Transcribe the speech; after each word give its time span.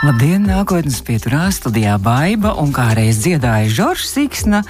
Labdien, 0.00 0.46
nākotnes 0.48 1.02
pieturā 1.04 1.50
studijā 1.52 1.98
Baiva 2.00 2.54
un 2.56 2.70
kā 2.72 2.86
reiz 2.96 3.18
dziedāja 3.20 3.66
Žoržs 3.68 4.14
Siksna, 4.14 4.62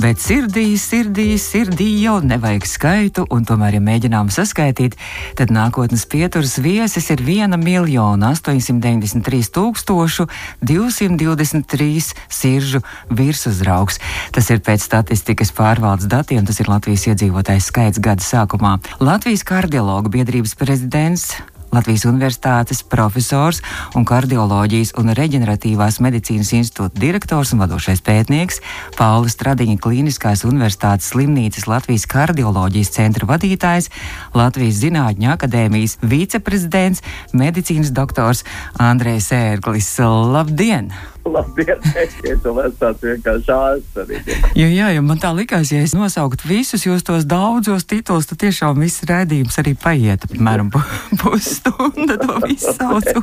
bet 0.00 0.16
sirdī, 0.24 0.62
sirdī, 0.80 1.26
sirdī 1.36 1.90
jau 2.00 2.14
nevajag 2.24 2.64
skaitu, 2.64 3.26
un 3.28 3.44
tomēr, 3.44 3.76
ja 3.76 3.82
mēģinām 3.84 4.30
saskaitīt, 4.32 4.96
tad 5.36 5.52
nākotnes 5.52 6.06
pieturas 6.08 6.56
viesis 6.64 7.10
ir 7.12 7.20
1 7.20 7.58
miljona 7.60 8.32
893 8.32 9.52
tūkstošu 9.58 10.24
223 10.64 12.08
siržu 12.32 12.80
virsuzraugs. 13.12 14.00
Tas 14.32 14.48
ir 14.48 14.64
pēc 14.64 14.88
statistikas 14.88 15.52
pārvaldes 15.52 16.08
datiem, 16.08 16.48
tas 16.48 16.64
ir 16.64 16.72
Latvijas 16.72 17.04
iedzīvotājs 17.12 17.68
skaits 17.74 18.00
gada 18.00 18.24
sākumā. 18.24 18.78
Latvijas 19.04 19.44
kardiologu 19.52 20.16
biedrības 20.16 20.56
prezidents 20.56 21.34
Latvijas 21.74 22.06
Universitātes 22.08 22.80
profesors 22.82 23.60
un 23.98 24.06
kardioloģijas 24.08 24.94
un 25.00 25.12
reģeneratīvās 25.16 26.00
medicīnas 26.04 26.54
institūta 26.56 27.00
direktors 27.00 27.52
un 27.52 27.62
vadošais 27.64 28.00
pētnieks, 28.06 28.62
Paula 28.96 29.28
Stradiņa 29.28 29.76
Kliniskās 29.84 30.46
Universitātes 30.48 31.12
slimnīcas 31.12 31.68
Latvijas 31.68 32.08
kardioloģijas 32.08 32.94
centra 32.96 33.28
vadītājs, 33.28 33.90
Latvijas 34.38 34.80
Zinātņu 34.80 35.30
akadēmijas 35.34 35.98
viceprezidents, 36.02 37.04
medicīnas 37.36 37.92
doktors 37.92 38.44
Andrejs 38.80 39.32
Ērglis. 39.36 39.92
Labdien! 39.98 40.92
Labdien, 41.28 41.82
esiet, 41.92 42.46
un 42.48 42.60
es 42.64 42.76
tāds 42.80 43.02
vienkārši 43.04 43.52
ārsts. 43.54 44.12
Jo, 44.58 44.68
jā, 44.68 44.88
jo 44.94 45.02
man 45.04 45.20
tā 45.20 45.30
likās, 45.36 45.72
ja 45.74 45.82
es 45.84 45.94
nosauktu 45.96 46.48
visus 46.48 46.86
jūs 46.86 47.04
tos 47.06 47.26
daudzos 47.28 47.86
titulus, 47.88 48.28
tad 48.30 48.40
tiešām 48.42 48.80
viss 48.82 49.04
redzījums 49.08 49.58
arī 49.60 49.74
paiet 49.78 50.24
apmēram 50.28 50.70
pusstunda 51.20 52.16
to 52.20 52.38
visu 52.46 52.74
saucu. 52.76 53.22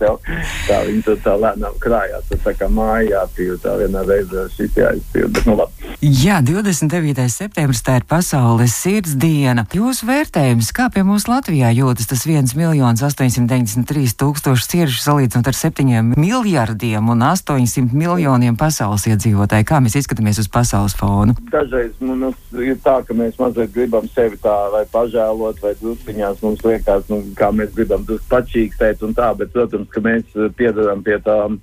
tā 0.68 0.80
viņi 0.86 1.02
tur 1.06 1.18
tā 1.24 1.36
lēnām 1.40 1.78
krājās, 1.82 2.28
tad 2.30 2.44
tā 2.44 2.54
kā 2.58 2.70
mājā 2.72 3.24
pīv 3.36 3.56
tā 3.64 3.76
vienā 3.80 4.04
reizē 4.08 4.46
šis 4.56 4.76
jāizpīv, 4.80 5.30
bet 5.36 5.48
nu 5.48 5.56
labi. 5.60 5.94
Jā, 6.00 6.40
29. 6.44 7.26
septembris 7.32 7.82
tā 7.84 7.98
ir 8.00 8.06
pasaules 8.08 8.74
sirds 8.76 9.16
diena. 9.20 9.66
Jūsu 9.76 10.08
vērtējums, 10.08 10.70
kā 10.76 10.88
pie 10.92 11.04
mums 11.06 11.28
Latvijā 11.30 11.72
jūtas 11.76 12.08
tas 12.10 12.24
1 12.28 12.54
miljons 12.58 13.02
893 13.04 14.16
tūkstoši 14.20 14.68
siršu 14.70 15.04
salīdzinot 15.04 15.50
ar 15.50 15.56
7 15.56 16.14
miljardiem 16.16 17.10
un 17.12 17.26
800 17.30 17.94
miljoniem 17.96 18.56
pasaules 18.58 19.06
iedzīvotāju. 19.10 19.66
Kā 19.68 19.80
mēs 19.82 19.98
izskatāmies 20.00 20.40
uz 20.42 20.48
pasaules 20.52 20.96
fonu? 20.98 21.36
Dažreiz 21.52 21.94
mums 22.02 22.56
ir 22.58 22.78
tā, 22.84 22.98
ka 23.06 23.16
mēs 23.16 23.38
mazliet 23.40 23.74
gribam 23.74 24.08
sevi 24.14 24.40
tā 24.42 24.56
vai 24.74 24.82
pažēlot, 24.92 25.62
vai 25.62 25.74
druskuņās 25.82 26.42
mums 26.46 26.64
liekas, 26.66 27.06
nu, 27.12 27.22
kā 27.38 27.52
mēs 27.54 27.74
gribam 27.76 28.06
drusku 28.08 28.28
pačīkstēt 28.32 29.06
un 29.06 29.14
tā, 29.18 29.30
bet, 29.38 29.54
protams, 29.54 29.88
ka 29.94 30.02
mēs 30.04 30.36
piedaram 30.58 31.04
pie 31.06 31.20
tām, 31.26 31.60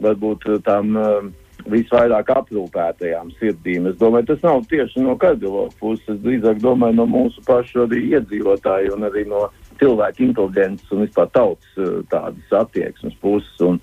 varbūt 0.00 0.48
tām. 0.66 0.96
Uh, 0.96 1.30
visvairāk 1.68 2.30
aprūpētajām 2.32 3.32
sirdīm. 3.38 3.88
Es 3.90 3.98
domāju, 4.00 4.30
tas 4.30 4.44
nav 4.44 4.62
tieši 4.70 5.02
no 5.04 5.16
kardiologa 5.20 5.72
puses, 5.80 6.06
es 6.08 6.20
drīzāk 6.24 6.60
domāju 6.62 7.00
no 7.00 7.06
mūsu 7.10 7.42
pašu 7.46 7.84
arī 7.86 8.04
iedzīvotāju 8.14 8.94
un 8.96 9.08
arī 9.10 9.26
no 9.28 9.48
cilvēku 9.80 10.24
inteligences 10.28 10.92
un 10.94 11.04
vispār 11.04 11.30
tautas 11.34 12.06
tādas 12.12 12.56
attieksmes 12.62 13.16
puses. 13.20 13.52
Un, 13.64 13.80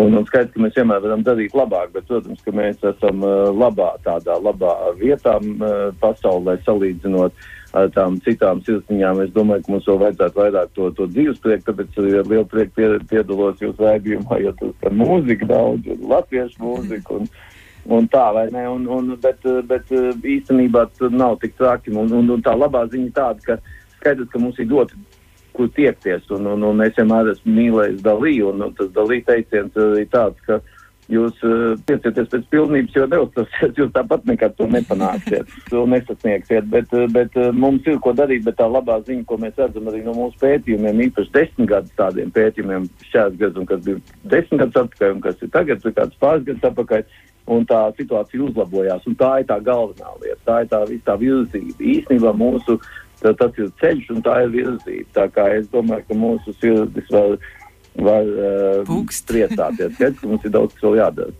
Un, 0.00 0.16
un 0.16 0.26
skaidrs, 0.28 0.54
ka 0.54 0.62
mēs 0.64 0.76
vienmēr 0.78 1.02
varam 1.04 1.22
darīt 1.26 1.54
labāk, 1.56 1.90
bet, 1.94 2.06
protams, 2.08 2.40
ka 2.44 2.54
mēs 2.56 2.80
esam 2.92 3.24
labā, 3.56 3.90
tādā 4.06 4.38
labā 4.40 4.74
vietā 5.00 5.36
pasaulē 6.00 6.56
salīdzinot 6.64 7.48
ar 7.76 7.90
tām 7.94 8.16
citām 8.24 8.62
sirsniņām. 8.66 9.20
Es 9.24 9.34
domāju, 9.34 9.66
ka 9.66 9.74
mums 9.74 9.86
vēl 9.90 10.00
vajadzētu 10.04 10.40
vairāk 10.40 10.72
to, 10.78 10.88
to 10.96 11.06
dzīves 11.12 11.42
prieku, 11.44 11.66
tāpēc 11.68 12.00
arī 12.02 12.16
ar 12.18 12.32
lielu 12.32 12.48
prieku 12.50 12.76
pie, 12.78 12.88
piedalos 13.12 13.62
jūsu 13.62 13.86
raidījumā, 13.86 14.40
jo 14.42 14.54
tur 14.58 14.72
ir 14.88 14.96
mūzika 15.02 15.50
daudz, 15.50 15.92
un 15.94 16.10
latviešu 16.14 16.66
mūzika. 16.66 17.20
Un, 17.20 17.32
Un 17.90 18.04
tā, 18.12 18.26
vai 18.36 18.44
ne? 18.52 18.66
Un, 18.68 18.82
un, 18.92 19.14
bet, 19.22 19.46
bet 19.66 19.88
īstenībā 19.88 20.82
tur 20.98 21.14
nav 21.16 21.38
tik 21.40 21.54
traki. 21.56 21.94
Un, 21.96 22.10
un, 22.12 22.28
un 22.36 22.42
tā 22.44 22.52
labā 22.52 22.82
ziņa 22.92 23.08
tāda, 23.16 23.40
ka 23.46 23.56
skaidrs, 23.96 24.28
ka 24.28 24.38
mums 24.42 24.60
ir 24.60 24.68
ļoti 24.68 24.98
kur 25.60 25.70
tiekties. 25.76 26.24
Un, 26.32 26.48
un, 26.48 26.68
un 26.72 26.84
es 26.86 26.96
vienmēr 26.96 27.34
esmu 27.34 27.56
mīlējis 27.60 28.04
dalīju, 28.06 28.52
un, 28.54 28.68
un 28.68 28.76
tas 28.78 28.92
dalīja 28.96 29.34
teiciens 29.34 29.76
arī 29.76 30.06
tāds, 30.08 30.40
ka 30.48 30.62
jūs 31.10 31.40
uh, 31.46 31.74
tiecieties 31.88 32.28
pēc 32.32 32.46
pilnības, 32.52 32.94
jo 32.96 33.06
neuztraucieties, 33.10 33.78
jūs 33.82 33.90
tāpat 33.96 34.26
nekad 34.30 34.54
to 34.58 34.68
nepanāksiet, 34.70 35.50
to 35.72 35.84
nesasniegsiet. 35.90 36.68
Bet, 36.72 36.94
uh, 36.96 37.06
bet 37.12 37.36
uh, 37.40 37.50
mums 37.52 37.86
ir 37.90 37.98
ko 38.04 38.14
darīt, 38.16 38.44
bet 38.46 38.56
tā 38.60 38.68
labā 38.70 39.00
ziņa, 39.06 39.26
ko 39.28 39.40
mēs 39.42 39.58
redzam 39.60 39.90
arī 39.90 40.04
no 40.06 40.14
mūsu 40.16 40.38
pētījumiem, 40.42 41.02
īpaši 41.08 41.34
desmit 41.34 41.72
gadus 41.74 41.98
tādiem 41.98 42.30
pētījumiem, 42.36 42.86
šāds 43.10 43.40
gads 43.42 43.60
un 43.60 43.68
kas 43.68 43.82
bija 43.86 44.22
desmit 44.36 44.64
gadus 44.64 44.80
atpakaļ 44.84 45.16
un 45.16 45.26
kas 45.26 45.44
ir 45.44 45.52
tagad, 45.58 45.84
ir 45.84 45.98
kāds 45.98 46.22
pāris 46.22 46.48
gadus 46.48 46.70
atpakaļ. 46.72 47.04
Un 47.50 47.64
tā 47.66 47.78
situācija 47.96 48.44
uzlabojās, 48.44 49.06
un 49.10 49.14
tā 49.18 49.30
ir 49.40 49.46
tā 49.48 49.56
galvenā 49.64 50.12
lieta. 50.20 50.36
Tā 50.46 50.58
ir 50.62 50.68
tā, 50.70 50.80
tā 51.08 51.14
virzība. 51.18 51.72
Īstenībā 51.82 52.30
mūsu 52.36 52.76
tad 53.22 53.38
tas 53.40 53.60
ir 53.60 53.70
ceļš 53.80 54.10
un 54.14 54.24
tā 54.26 54.36
ir 54.44 54.52
virzība. 54.54 55.08
Tā 55.16 55.26
kā 55.34 55.46
es 55.56 55.68
domāju, 55.72 56.06
ka 56.08 56.18
mūsu 56.18 56.54
sirdis 56.58 57.12
var, 57.12 57.36
var 58.00 58.32
uh, 58.32 58.96
priecāties, 59.28 59.96
ka 59.98 60.12
mums 60.26 60.46
ir 60.46 60.54
daudz 60.56 60.76
kas 60.76 60.86
vēl 60.88 61.00
jādara. 61.02 61.36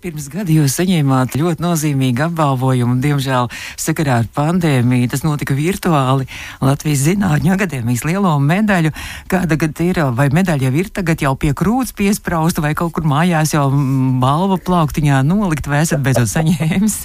Pirms 0.00 0.30
gada 0.32 0.48
jūs 0.48 0.78
saņēmāt 0.78 1.34
ļoti 1.36 1.60
nozīmīgu 1.60 2.22
apbalvojumu, 2.24 2.94
diemžēl, 3.04 3.50
sakarā 3.76 4.14
ar 4.22 4.28
pandēmiju 4.32 5.10
tas 5.12 5.20
notika 5.26 5.52
virtuāli 5.52 6.24
Latvijas 6.64 7.02
Zinātņu 7.04 7.52
akadēmijas 7.52 8.06
lielo 8.08 8.32
medaļu. 8.40 8.94
Kāda 9.28 9.58
gada 9.60 9.84
ir, 9.84 10.00
vai 10.16 10.30
medaļa 10.32 10.70
jau 10.70 10.72
ir 10.80 10.88
tagad 10.96 11.20
jau 11.20 11.34
pie 11.36 11.52
krūts 11.52 11.92
piesprausta, 11.98 12.64
vai 12.64 12.72
kaut 12.78 12.94
kur 12.96 13.04
mājās 13.12 13.52
jau 13.52 13.66
balva 14.24 14.56
plauktiņā 14.64 15.20
nolikt, 15.28 15.68
vai 15.68 15.82
esat 15.84 16.00
beidzot 16.06 16.32
saņēmis? 16.32 16.98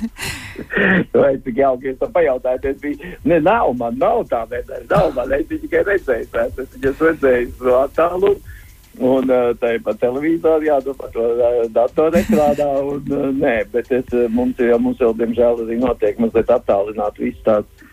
vai 1.19 1.35
cik 1.43 1.63
jauki 1.65 1.91
jūs 1.91 1.99
to 1.99 2.11
pajautājat, 2.15 2.71
es 2.71 2.79
biju, 2.79 3.13
ne, 3.27 3.43
nav 3.43 3.75
man, 3.75 3.99
nav 3.99 4.23
tā 4.31 4.45
medaļa, 4.47 4.87
nav 4.95 5.11
man, 5.19 5.35
es 5.35 5.51
tikai 5.51 5.83
redzēju, 5.91 6.31
es 6.47 6.75
viņas 6.79 7.07
redzēju 7.09 7.55
no 7.59 7.81
attāluma. 7.83 8.55
Un 8.95 9.27
uh, 9.27 9.49
tāpat 9.59 9.97
televīzorā, 9.99 10.61
jā, 10.63 10.77
par 10.95 11.09
to 11.11 11.25
datorekrānā. 11.75 12.69
Un, 12.93 13.01
uh, 13.11 13.25
nē, 13.35 13.55
bet 13.73 13.91
es, 13.91 14.13
mums, 14.31 14.59
jau, 14.61 14.77
mums 14.79 15.01
jau, 15.03 15.11
diemžēl, 15.19 15.65
arī 15.65 15.79
notiek 15.81 16.21
mazliet 16.21 16.53
attālināt 16.55 17.19
visu 17.19 17.41
tādu 17.43 17.91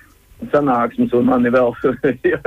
sanāksmes, 0.52 1.12
un 1.14 1.26
man 1.30 1.46
ir 1.46 1.54
vēl, 1.54 1.74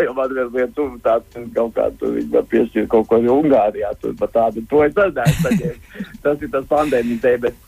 jau 0.06 0.16
man 0.16 0.36
ir 0.36 0.50
viens 0.56 0.74
tuvu 0.76 1.00
tāds, 1.04 1.40
kaut 1.56 1.76
kā 1.76 1.90
tur 2.00 2.16
viņi 2.16 2.32
var 2.34 2.48
piešķirt 2.52 2.92
kaut 2.92 3.08
ko 3.12 3.22
Ungārijā, 3.38 3.94
tur 4.02 4.16
pat 4.20 4.36
tādu, 4.36 4.66
to 4.72 4.84
es 4.88 4.96
redzēju, 5.00 5.40
saņēmu. 5.46 6.04
tas 6.24 6.44
ir 6.44 6.54
tas 6.56 6.70
pandēmijas 6.72 7.24
dēļ, 7.24 7.40
bet, 7.48 7.60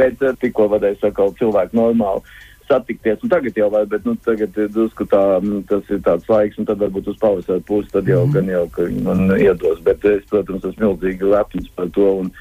bet 0.00 0.26
tikko 0.42 0.68
varēju 0.74 1.02
sakot 1.02 1.38
cilvēku 1.38 1.78
normāli 1.78 2.38
satikties. 2.68 3.22
Un 3.24 3.32
tagad 3.32 3.56
jau, 3.58 3.70
vai, 3.72 3.84
bet 3.88 4.04
nu, 4.06 4.14
tagad 4.24 4.56
ir 4.60 4.68
drusku 4.74 5.06
tā, 5.08 5.22
nu, 5.44 5.62
tas 5.68 5.88
ir 5.92 6.02
tāds 6.04 6.28
laiks, 6.30 6.60
un 6.60 6.68
tad 6.68 6.82
varbūt 6.82 7.10
uz 7.12 7.18
pavasara 7.20 7.64
pusi, 7.68 7.90
tad 7.94 8.08
jau 8.10 8.24
mm. 8.26 8.36
gan 8.36 8.52
jau, 8.52 8.64
ka 8.74 8.86
viņi 8.88 9.04
man 9.06 9.24
iedos. 9.38 9.80
Bet 9.86 10.06
es, 10.08 10.22
protams, 10.30 10.66
esmu 10.68 10.92
milzīgi 10.92 11.32
lepns 11.32 11.72
par 11.78 11.90
to. 11.96 12.10
Un, 12.24 12.32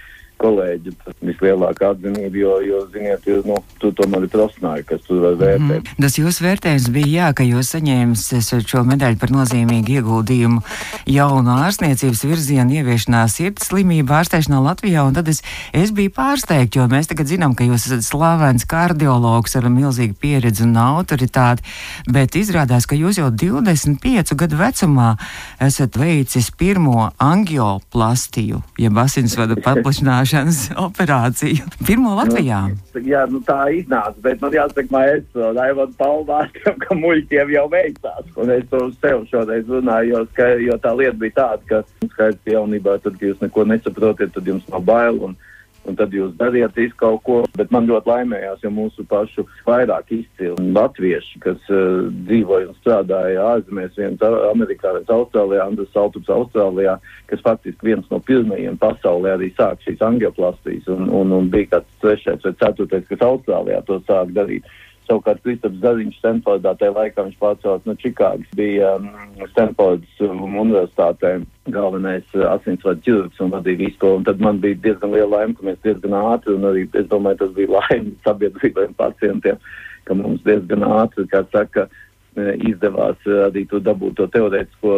kolēģi 0.41 0.93
vislielākā 1.25 1.91
atzinība, 1.93 2.37
jo, 2.39 2.53
jo 2.65 2.81
ziniet, 2.93 3.25
jūs, 3.27 3.45
nu, 3.47 3.57
tu 3.81 3.91
tomēr 3.97 4.27
ir 4.27 4.31
profesionāli, 4.31 4.85
kas 4.87 5.03
tur 5.07 5.23
var 5.23 5.37
vērtēt. 5.39 5.81
Mm. 5.81 6.03
Tas 6.03 6.17
jūsu 6.19 6.45
vērtējums 6.45 6.87
bija, 6.93 7.09
jā, 7.17 7.29
ka 7.37 7.47
jūs 7.47 7.71
saņēmat 7.73 8.67
šo 8.69 8.83
medaļu 8.87 9.19
par 9.21 9.33
nozīmīgu 9.33 9.97
ieguldījumu 9.97 10.61
jaunu 11.09 11.55
ārstniecības 11.57 12.23
virzienu 12.27 12.77
ieviešanā 12.81 13.23
sirds 13.31 13.69
slimību 13.71 14.15
ārstēšanā 14.19 14.61
Latvijā, 14.63 15.07
un 15.07 15.17
tad 15.17 15.31
es, 15.31 15.41
es 15.75 15.93
biju 15.95 16.13
pārsteigts, 16.15 16.77
jo 16.77 16.87
mēs 16.91 17.09
tagad 17.11 17.31
zinām, 17.31 17.55
ka 17.57 17.67
jūs 17.67 17.89
esat 17.89 18.05
slavens 18.05 18.67
kardiologs 18.69 19.57
ar 19.57 19.69
milzīgu 19.73 20.17
pieredzi 20.21 20.67
un 20.67 20.77
autoritāti, 20.81 21.65
bet 22.13 22.37
izrādās, 22.39 22.87
ka 22.87 22.97
jūs 22.99 23.21
jau 23.21 23.31
25 23.33 24.37
gadu 24.37 24.61
vecumā 24.61 25.15
esat 25.63 25.97
veicis 25.97 26.51
pirmo 26.57 27.09
angioplastiju, 27.23 28.61
jeb 28.81 29.01
asinsvadu 29.01 29.57
paplašināšanu 29.65 30.26
ārstēšanas 30.27 30.59
operāciju. 30.87 31.67
Pirmo 31.87 32.15
Latvijā. 32.17 32.67
Nu, 32.71 33.01
jā, 33.05 33.23
nu 33.31 33.39
tā 33.45 33.59
iznāca, 33.75 34.15
bet 34.21 34.41
man 34.41 34.55
jāsaka, 34.55 34.91
maestro, 34.91 35.51
Raivot 35.55 35.93
Palvārstam, 35.99 36.77
ka 36.83 36.95
muļķiem 36.97 37.53
jau 37.53 37.65
veicās. 37.71 38.31
Un 38.35 38.51
es 38.51 38.65
to 38.71 38.87
sev 39.01 39.25
šoreiz 39.31 39.67
runāju, 39.71 40.13
jo, 40.13 40.23
ska, 40.33 40.49
jo 40.63 40.77
tā 40.83 40.93
lieta 40.97 41.17
bija 41.17 41.37
tāda, 41.37 41.63
ka 41.69 42.09
skaidrs, 42.11 42.41
ka 42.43 42.55
jaunībā, 42.57 42.97
tad, 43.03 43.19
kad 43.19 43.29
jūs 43.29 43.43
neko 43.43 43.67
nesaprotat, 43.71 44.33
tad 44.35 44.47
jums 44.47 44.67
nav 44.71 44.83
bail. 44.87 45.21
Un, 45.29 45.37
un 45.87 45.97
tad 45.99 46.13
jūs 46.15 46.33
dariet 46.39 46.75
kaut 46.99 47.23
ko. 47.25 47.37
Bet 47.57 47.71
man 47.73 47.87
ļoti 47.89 48.11
laimējās, 48.11 48.63
jo 48.63 48.71
mūsu 48.73 49.05
pašu 49.09 49.45
vairāk 49.67 50.11
izcili 50.13 50.71
latvieši, 50.75 51.41
kas 51.43 51.69
uh, 51.71 52.07
dzīvoja 52.27 52.71
un 52.71 52.79
strādāja 52.81 53.45
ārzemēs, 53.55 53.95
viens 53.97 54.25
Amerikā, 54.27 54.93
viens 54.97 55.13
Austrālijā, 55.13 55.67
Andris 55.67 55.93
Saltups 55.95 56.31
Austrālijā, 56.33 56.97
kas 57.31 57.43
faktiski 57.45 57.91
viens 57.91 58.07
no 58.11 58.19
pirmajiem 58.23 58.79
pasaulē 58.81 59.35
arī 59.37 59.51
sāk 59.57 59.81
šīs 59.85 60.03
angioplastijas, 60.05 60.89
un, 60.93 61.07
un, 61.09 61.33
un 61.39 61.49
bija 61.53 61.77
kāds 61.77 62.03
trešais 62.03 62.43
vai 62.45 62.53
ceturtais, 62.61 63.07
kas 63.09 63.25
Austrālijā 63.31 63.81
to 63.87 64.01
sāk 64.09 64.35
darīt. 64.37 64.67
Savukārt 65.07 65.39
Kristaps 65.43 65.79
Zaziņš 65.79 66.17
Stanfordā 66.19 66.73
tajā 66.75 66.91
laikā 66.95 67.23
viņš 67.23 67.37
pārcēlās 67.39 67.85
no 67.87 67.93
Čikāgas, 68.01 68.49
bija 68.59 68.95
um, 68.99 69.07
Stanfordas 69.53 70.23
um, 70.25 70.41
universitātē 70.63 71.37
galvenais 71.71 72.27
uh, 72.35 72.49
asinsvadu 72.51 73.05
ķirurgs 73.05 73.39
un 73.43 73.53
vadīja 73.53 73.81
visu 73.85 74.01
to. 74.01 74.11
Un 74.19 74.27
tad 74.27 74.43
man 74.43 74.59
bija 74.63 74.79
diezgan 74.83 75.15
liela 75.15 75.39
laime, 75.39 75.55
ka 75.55 75.69
mēs 75.69 75.79
diezgan 75.85 76.17
ātri, 76.19 76.57
un 76.57 76.67
arī 76.71 76.83
es 76.91 77.07
domāju, 77.13 77.39
tas 77.43 77.55
bija 77.55 77.73
laime 77.77 78.13
sabiedrībai 78.27 78.89
un 78.89 78.99
pacientiem, 78.99 79.63
ka 80.09 80.19
mums 80.19 80.43
diezgan 80.47 80.83
ātri, 80.89 81.27
kā 81.31 81.45
saka, 81.55 81.87
uh, 81.87 82.53
izdevās 82.67 83.27
uh, 83.31 83.45
arī 83.47 83.63
tur 83.71 83.87
dabūt 83.87 84.19
to 84.19 84.27
teorētisko 84.35 84.97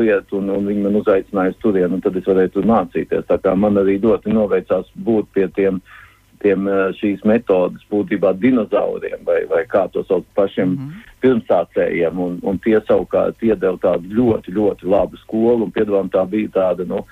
lietu, 0.00 0.40
un, 0.40 0.54
un 0.56 0.72
viņi 0.72 0.86
man 0.88 1.00
uzaicināja 1.04 1.52
uz 1.52 1.60
turienu, 1.60 1.98
un 1.98 2.06
tad 2.06 2.16
es 2.16 2.32
varēju 2.32 2.56
tur 2.56 2.70
mācīties. 2.72 3.28
Tā 3.28 3.42
kā 3.44 3.52
man 3.56 3.76
arī 3.84 4.00
ļoti 4.00 4.32
noveicās 4.32 4.88
būt 4.96 5.34
pie 5.36 5.52
tiem 5.52 5.84
uh, 5.84 5.98
tiem 6.42 6.68
eh, 6.68 6.82
šīs 6.98 7.24
metodas 7.28 7.84
būtībā 7.92 8.34
dinozauriem 8.40 9.24
vai, 9.26 9.42
vai 9.50 9.64
kā 9.68 9.86
to 9.92 10.04
sauc 10.08 10.26
pašiem 10.38 10.74
mm 10.76 11.06
pirmsācējiem, 11.20 12.16
un, 12.16 12.38
un 12.48 12.58
tie 12.64 12.78
savukārt 12.88 13.42
iedeva 13.44 13.76
tādu 13.82 14.08
ļoti, 14.16 14.54
ļoti 14.56 14.86
labu 14.88 15.18
skolu, 15.20 15.66
un 15.66 15.74
piedāvām 15.74 16.08
tā 16.12 16.24
bija 16.24 16.48
tāda, 16.54 16.86
nu, 16.88 17.02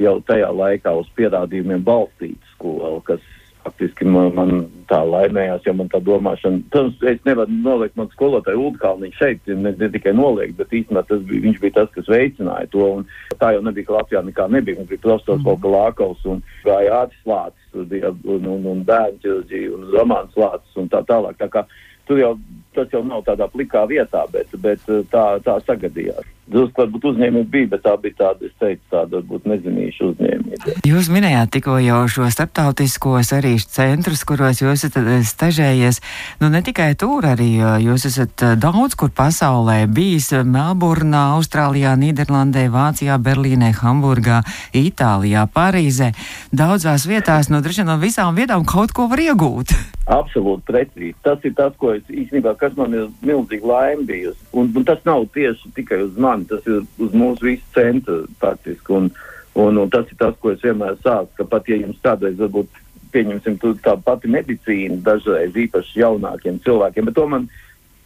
jau 0.00 0.14
tajā 0.24 0.48
laikā 0.54 0.94
uz 0.96 1.10
pierādījumiem 1.18 1.82
balstīta 1.84 2.54
skola, 2.54 2.94
kas 3.04 3.20
faktiski 3.68 4.08
man, 4.08 4.32
man 4.34 4.52
tā 4.90 4.98
laimējās, 5.04 5.62
jo 5.66 5.74
man 5.76 5.90
tā 5.92 6.00
domāšana, 6.04 6.62
protams, 6.72 6.98
es 7.12 7.20
nevaru 7.28 7.60
noliekt 7.62 7.98
man 8.00 8.10
skolotāju 8.14 8.64
Ulkalniņu 8.70 9.18
šeit, 9.18 9.52
ne, 9.52 9.74
ne 9.76 9.90
tikai 9.92 10.14
noliekt, 10.16 10.56
bet 10.58 10.72
īstenībā 10.72 11.04
tas 11.08 11.22
bija, 11.28 11.44
viņš 11.46 11.60
bija 11.62 11.76
tas, 11.80 11.90
kas 11.94 12.10
veicināja 12.10 12.70
to, 12.72 12.86
un 12.98 13.36
tā 13.38 13.52
jau 13.54 13.64
nebija, 13.66 13.88
ka 13.88 13.98
Latvijā 13.98 14.24
nekā 14.26 14.48
nebija, 14.56 14.80
mums 14.80 14.90
bija 14.92 15.04
profesors 15.04 15.42
mm. 15.42 15.48
Volkalākaus 15.50 16.24
un 16.32 16.42
gāja 16.64 17.04
Ātis 17.04 17.28
Lācis 17.28 17.68
tur 17.72 17.84
bija 17.84 18.10
un, 18.24 18.48
un, 18.48 18.64
un 18.72 18.82
bērnu 18.88 19.22
ķirurģija 19.22 19.74
un 19.76 19.86
romāns 19.92 20.40
lācis 20.40 20.80
un 20.80 20.88
tā 20.92 21.02
tālāk. 21.08 21.36
Tā 21.40 21.50
kā 21.52 21.64
tur 22.08 22.20
jau 22.22 22.32
tas 22.76 22.90
jau 22.92 23.04
nav 23.04 23.24
tādā 23.26 23.48
plikā 23.52 23.84
vietā, 23.90 24.24
bet, 24.32 24.52
bet 24.62 24.84
tā, 25.12 25.24
tā 25.44 25.58
sagadījās. 25.66 26.37
Drusku 26.48 26.80
varbūt 26.80 27.04
uzņēmumi 27.10 27.48
bija, 27.52 27.68
bet 27.74 27.82
tā 27.84 27.92
bija 28.00 28.16
tāda, 28.22 28.48
es 28.48 28.54
teicu, 28.60 28.80
tāda 28.92 29.18
varbūt 29.18 29.48
nezinīša 29.50 30.06
uzņēmība. 30.08 30.76
Jūs 30.88 31.10
minējāt 31.12 31.52
tikko 31.58 31.76
jau 31.84 31.98
šo 32.08 32.28
starptautiskos 32.32 33.32
arī 33.36 33.54
centrus, 33.60 34.24
kuros 34.28 34.62
jūs 34.62 34.86
esat 34.86 34.96
eh, 35.02 35.20
stažējies. 35.28 36.00
Nu, 36.40 36.48
ne 36.52 36.62
tikai 36.64 36.94
tur 37.00 37.26
arī, 37.28 37.50
jūs 37.84 38.08
esat 38.08 38.46
eh, 38.46 38.54
daudz 38.60 38.96
kur 38.98 39.12
pasaulē 39.12 39.82
bijis- 39.92 40.30
Melburnā, 40.54 41.34
Austrālijā, 41.36 41.92
Nīderlandē, 42.00 42.68
Vācijā, 42.72 43.20
Berlīnē, 43.20 43.74
Hamburgā, 43.82 44.40
Itālijā, 44.72 45.44
Parīzē. 45.52 46.14
Daudzās 46.52 47.04
vietās, 47.08 47.52
no, 47.52 47.60
nu, 47.60 47.84
no 47.84 47.98
visām 48.00 48.34
vietām 48.38 48.64
kaut 48.64 48.96
ko 48.96 49.08
var 49.08 49.20
iegūt. 49.20 49.76
Absolūti 50.08 50.64
precīzi. 50.64 51.14
Tas 51.22 51.42
ir 51.44 51.52
tas, 51.56 51.74
ko 51.76 51.92
es 51.92 52.06
īstenībā, 52.08 52.54
kas 52.56 52.72
man 52.78 52.94
ir 52.96 53.08
milzīgi 53.20 53.66
laime 53.68 54.06
bijusi. 54.08 54.40
Un, 54.56 54.70
un 54.72 54.86
tas 54.88 55.02
nav 55.04 55.26
tieši 55.34 55.72
tikai 55.76 56.00
uz 56.06 56.14
mani, 56.16 56.37
tas 56.48 56.66
ir 56.66 56.82
uz 56.84 57.14
mūsu 57.16 57.50
visu 57.50 57.64
centru 57.74 58.20
faktiski. 58.42 58.92
Un, 58.94 59.10
un, 59.58 59.80
un 59.82 59.90
tas 59.90 60.10
ir 60.10 60.18
tas, 60.20 60.36
ko 60.40 60.52
es 60.54 60.62
vienmēr 60.62 60.98
sāku, 61.02 61.32
ka 61.38 61.48
pat 61.56 61.70
ja 61.70 61.80
jums 61.80 61.98
kādreiz 62.04 62.38
varbūt 62.38 62.84
pieņemsim 63.12 63.56
tā 63.82 63.96
pati 64.04 64.28
medicīna 64.28 65.00
dažreiz 65.06 65.56
īpaši 65.56 66.02
jaunākiem 66.02 66.60
cilvēkiem, 66.64 67.08
bet 67.08 67.16
to 67.16 67.26
man 67.30 67.48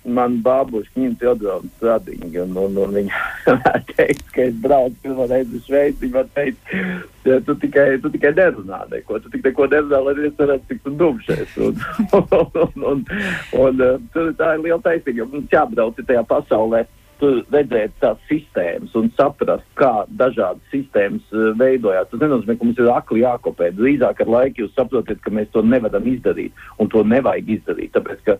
man 0.04 0.38
bābuši 0.42 0.98
ņem 0.98 1.12
Teodoronu 1.20 1.68
stradiņu, 1.76 2.30
un, 2.42 2.56
un, 2.58 2.78
un 2.82 2.94
viņa 2.96 3.20
teica, 3.92 4.24
ka 4.34 4.46
es 4.48 4.56
braucu 4.62 4.96
pirmo 5.04 5.26
reizi 5.30 5.58
uz 5.58 5.68
Šveici, 5.68 6.00
viņa 6.02 6.16
man 6.16 6.32
teica, 6.34 6.80
ja 7.28 7.38
tu 7.46 7.54
tikai, 7.62 7.86
tu 8.02 8.10
tikai 8.14 8.32
nerunā 8.38 8.80
neko, 8.90 9.20
tu 9.22 9.30
tikai 9.30 9.52
neko 9.52 9.68
nerunā, 9.70 10.00
lai 10.06 10.16
es 10.26 10.34
varētu 10.38 10.68
tikt 10.70 10.90
un 10.90 10.98
dumšies. 11.02 11.54
Un, 11.68 11.84
un, 12.18 12.74
un, 12.82 13.06
un, 13.62 13.84
un 13.86 14.34
tā 14.38 14.50
ir 14.56 14.64
liela 14.64 14.82
taisnība, 14.82 15.22
jo 15.22 15.28
mums 15.30 15.54
jābrauc 15.54 16.02
tajā 16.02 16.24
pasaulē. 16.30 16.82
Tur 17.22 17.36
redzēt 17.54 17.92
tās 18.02 18.18
sistēmas 18.26 18.96
un 18.98 19.12
saprast, 19.14 19.66
kā 19.78 19.92
dažādas 20.18 20.64
sistēmas 20.72 21.22
uh, 21.30 21.52
veidojās. 21.58 22.08
Tas 22.10 22.24
nenozīmē, 22.24 22.56
ka 22.58 22.66
mums 22.66 22.80
ir 22.82 22.90
akli 22.90 23.22
jākopē. 23.22 23.68
Drīzāk 23.78 24.24
ar 24.24 24.32
laiku 24.36 24.64
jūs 24.64 24.74
saprotat, 24.74 25.20
ka 25.22 25.30
mēs 25.30 25.52
to 25.54 25.62
nevaram 25.62 26.08
izdarīt 26.10 26.66
un 26.82 26.90
to 26.90 27.04
nevajag 27.06 27.54
izdarīt. 27.56 27.92
Tāpēc, 27.94 28.24
ka 28.26 28.38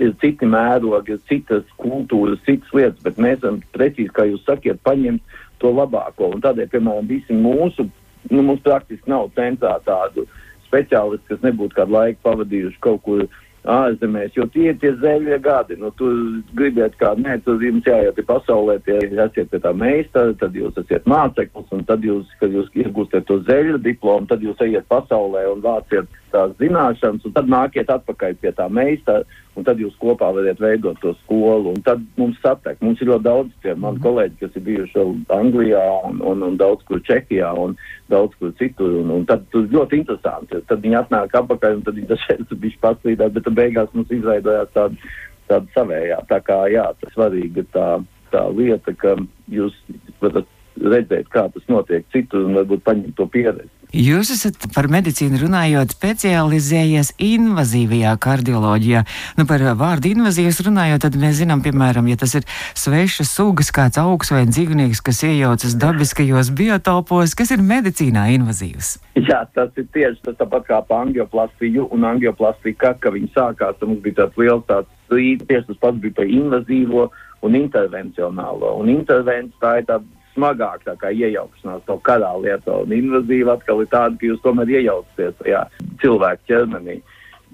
ir 0.00 0.14
citi 0.22 0.46
mērogi, 0.48 1.16
ir 1.16 1.24
citas 1.28 1.66
kultūras, 1.80 2.40
citas 2.46 2.70
lietas, 2.76 3.02
bet 3.04 3.18
mēs 3.20 3.40
esam 3.40 3.60
precīzi, 3.74 4.12
kā 4.14 4.28
jūs 4.28 4.46
sakiet, 4.46 4.78
paņemt 4.86 5.36
to 5.60 5.72
labāko. 5.74 6.30
Un 6.34 6.44
tādēļ, 6.44 6.70
piemēram, 6.72 7.10
visi 7.10 7.36
mūsu, 7.36 7.88
nu, 8.30 8.44
mums 8.44 8.62
praktiski 8.64 9.10
nav 9.10 9.32
centrā 9.36 9.76
tādu 9.86 10.26
speciālistu, 10.68 11.26
kas 11.32 11.44
nebūtu 11.44 11.76
kādu 11.76 11.96
laiku 11.96 12.22
pavadījuši 12.28 12.82
kaut 12.84 13.02
kur 13.06 13.26
ārzemēs, 13.68 14.32
jo 14.36 14.46
tie 14.54 14.70
ir 14.70 14.78
tie 14.80 14.92
zeļie 15.02 15.38
gadi. 15.44 15.76
Nu, 15.80 15.90
tu 15.98 16.08
gribiet 16.56 16.96
kā, 17.00 17.12
nē, 17.18 17.40
tur 17.44 17.60
jums 17.62 17.84
jāiet 17.86 18.20
pasaulē, 18.26 18.78
tie 18.86 18.96
esiet 19.04 19.50
pie 19.52 19.60
tā 19.60 19.72
meistara, 19.76 20.32
tad 20.40 20.56
jūs 20.56 20.78
esat 20.80 21.08
māceklis, 21.10 21.68
un 21.76 21.84
tad 21.88 22.04
jūs, 22.06 22.30
kad 22.40 22.54
jūs 22.54 22.70
iegūstat 22.74 23.28
to 23.28 23.40
zeļu 23.48 23.80
diplomu, 23.84 24.30
tad 24.30 24.44
jūs 24.44 24.60
ejiet 24.64 24.88
pasaulē 24.88 25.44
un 25.52 25.64
vāciet 25.64 26.08
tās 26.32 26.52
zināšanas, 26.60 27.24
un 27.26 27.34
tad 27.36 27.48
nākiet 27.50 27.90
atpakaļ 27.92 28.36
pie 28.42 28.52
tā 28.56 28.66
meistara, 28.72 29.24
un 29.58 29.66
tad 29.66 29.80
jūs 29.82 29.96
kopā 30.00 30.30
varat 30.34 30.60
veidot 30.62 30.98
to 31.02 31.12
skolu. 31.22 31.74
Un 31.74 31.82
tad 31.86 32.02
mums 32.20 32.38
satek, 32.42 32.78
mums 32.84 33.00
ir 33.02 33.10
ļoti 33.10 33.26
daudz 33.26 33.54
tie 33.64 33.74
mani 33.74 33.98
mm. 33.98 34.04
kolēģi, 34.06 34.38
kas 34.42 34.58
ir 34.58 34.64
bijuši 34.68 35.06
Anglijā 35.36 35.82
un, 36.08 36.20
un, 36.32 36.44
un 36.46 36.60
daudz 36.60 36.86
kur 36.88 37.02
Čehijā 37.06 37.50
un 37.64 37.74
daudz 38.12 38.36
kur 38.40 38.54
citur. 38.60 39.00
Un, 39.02 39.10
un 39.18 39.26
tad 39.28 39.44
tas 39.52 39.66
ļoti 39.74 40.00
interesanti. 40.02 40.62
Tad 40.70 40.86
viņi 40.86 41.00
atnāk 41.02 41.34
atpakaļ, 41.42 41.80
un 41.80 41.82
tad 41.88 41.98
viņi 41.98 42.12
dažreiz 42.12 42.54
bija 42.54 42.84
paslīdēti, 42.86 43.36
bet 43.38 43.52
beigās 43.58 43.92
mums 43.96 44.14
izveidojās 44.14 44.72
tāda, 44.76 45.12
tāda 45.50 45.76
savējā. 45.76 46.22
Tā 46.30 46.40
kā 46.46 46.62
jā, 46.72 46.86
tas 47.02 47.14
svarīgi 47.16 47.64
ir 47.64 47.68
tā, 47.74 47.90
tā 48.32 48.46
lieta, 48.54 48.96
ka 49.02 49.18
jūs 49.50 49.76
varat 50.22 50.48
redzēt, 50.78 51.28
kā 51.32 51.48
tas 51.52 51.66
notiek 51.68 52.06
citur 52.14 52.46
un 52.46 52.58
varbūt 52.60 52.86
paņemt 52.86 53.16
to 53.18 53.26
pieredzi. 53.30 53.70
Jūs 53.90 54.28
esat 54.30 54.68
par 54.70 54.86
medicīnu 54.86 55.40
runājot 55.40 55.96
specializējies 55.96 57.08
invazīvajā 57.26 58.12
kardioloģijā. 58.22 59.00
Nu, 59.34 59.46
par 59.50 59.64
vārdu 59.80 60.12
invazīvas 60.12 60.60
runājot, 60.62 61.02
tad 61.02 61.16
mēs 61.18 61.40
zinām, 61.40 61.58
piemēram, 61.64 62.06
ja 62.06 62.20
tas 62.20 62.36
ir 62.38 62.46
svešas 62.78 63.32
sugas, 63.34 63.72
kāds 63.74 63.98
augs 63.98 64.30
vai 64.30 64.44
dzīvnieks, 64.46 65.02
kas 65.02 65.24
iejaucas 65.26 65.74
dabiskajos 65.82 66.52
biotopos, 66.54 67.34
kas 67.34 67.50
ir 67.50 67.66
medicīnā 67.66 68.28
invazīvs. 68.36 68.92
Jā, 69.18 69.42
tas 69.58 69.74
ir 69.74 69.90
tieši 69.90 70.22
tas 70.28 70.38
tāpat 70.38 70.70
kā 70.70 70.78
pa 70.86 71.02
angioplastiju 71.08 71.88
un 71.90 72.06
angioplastika, 72.12 72.94
ka, 72.94 73.08
ka 73.08 73.14
viņi 73.16 73.32
sākās, 73.34 73.74
tad 73.80 73.90
mums 73.90 74.04
bija 74.06 74.20
tāds 74.22 74.38
liels 74.38 74.62
tāds 74.70 74.94
strīds, 75.08 75.48
tieši 75.50 75.72
tas 75.72 75.82
pats 75.82 75.98
bija 75.98 76.20
par 76.22 76.30
invazīvo 76.30 77.10
un 77.42 77.58
intervencionālo. 77.58 78.76
Un 78.78 78.94
intervences 78.94 79.58
tā 79.58 79.80
ir 79.80 79.90
tāda 79.90 80.19
smagāk 80.34 80.84
iejaukšanās 80.88 81.86
to 81.86 81.96
kādā 82.06 82.32
lietā. 82.42 82.82
Un 82.84 82.92
invazīva 82.94 83.56
atkal 83.58 83.82
ir 83.84 83.90
tāda, 83.92 84.16
ka 84.18 84.28
jūs 84.28 84.42
tomēr 84.44 84.76
iejaucaties 84.78 85.38
tajā 85.40 85.64
cilvēku 86.02 86.46
ķermenī, 86.50 87.00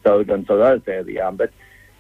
gan 0.04 0.44
caur 0.46 0.62
artērijām. 0.70 1.38
Bet, 1.40 1.54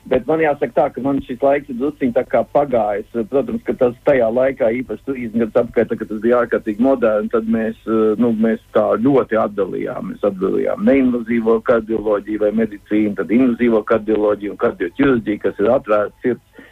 bet 0.06 0.26
man 0.28 0.42
jāsaka 0.44 0.74
tā, 0.76 0.86
ka 0.94 1.02
man 1.02 1.18
šis 1.26 1.42
laiks 1.42 1.72
ir 1.72 1.78
drusciņ 1.80 2.12
tā 2.14 2.22
kā 2.30 2.44
pagājis. 2.54 3.08
Protams, 3.32 3.64
ka 3.66 3.74
tas 3.80 3.96
tajā 4.06 4.28
laikā, 4.30 4.70
īpaši 4.82 5.06
30 5.08 5.42
gadus 5.42 5.60
apkārt, 5.62 5.96
kad 5.98 6.12
tas 6.12 6.22
bija 6.22 6.42
ārkārtīgi 6.44 6.86
moderni, 6.86 7.32
tad 7.32 7.50
mēs, 7.50 7.82
nu, 8.22 8.32
mēs 8.46 8.62
tā 8.76 8.86
ļoti 9.02 9.40
atdalījām. 9.42 10.12
Mēs 10.12 10.26
atdalījām 10.30 10.86
neinvazīvo 10.86 11.58
kardioloģiju 11.66 12.44
vai 12.44 12.52
medicīnu, 12.62 13.16
tad 13.18 13.34
invazīvo 13.34 13.82
kardioloģiju 13.90 14.54
un 14.54 14.62
kardioķirurģiju, 14.62 15.42
kas 15.42 15.62
ir 15.62 15.74
atvērts 15.80 16.22
sirds 16.22 16.64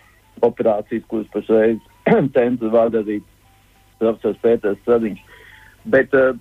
operācijas, 0.44 1.06
kuras 1.08 1.30
pašreiz 1.34 1.78
centra 2.36 2.70
vada 2.72 3.00
arī 3.02 3.20
profesors 4.04 4.42
Pēters 4.44 4.82
Stradiņš. 4.84 5.22
Bet 5.92 6.14
uh, 6.16 6.36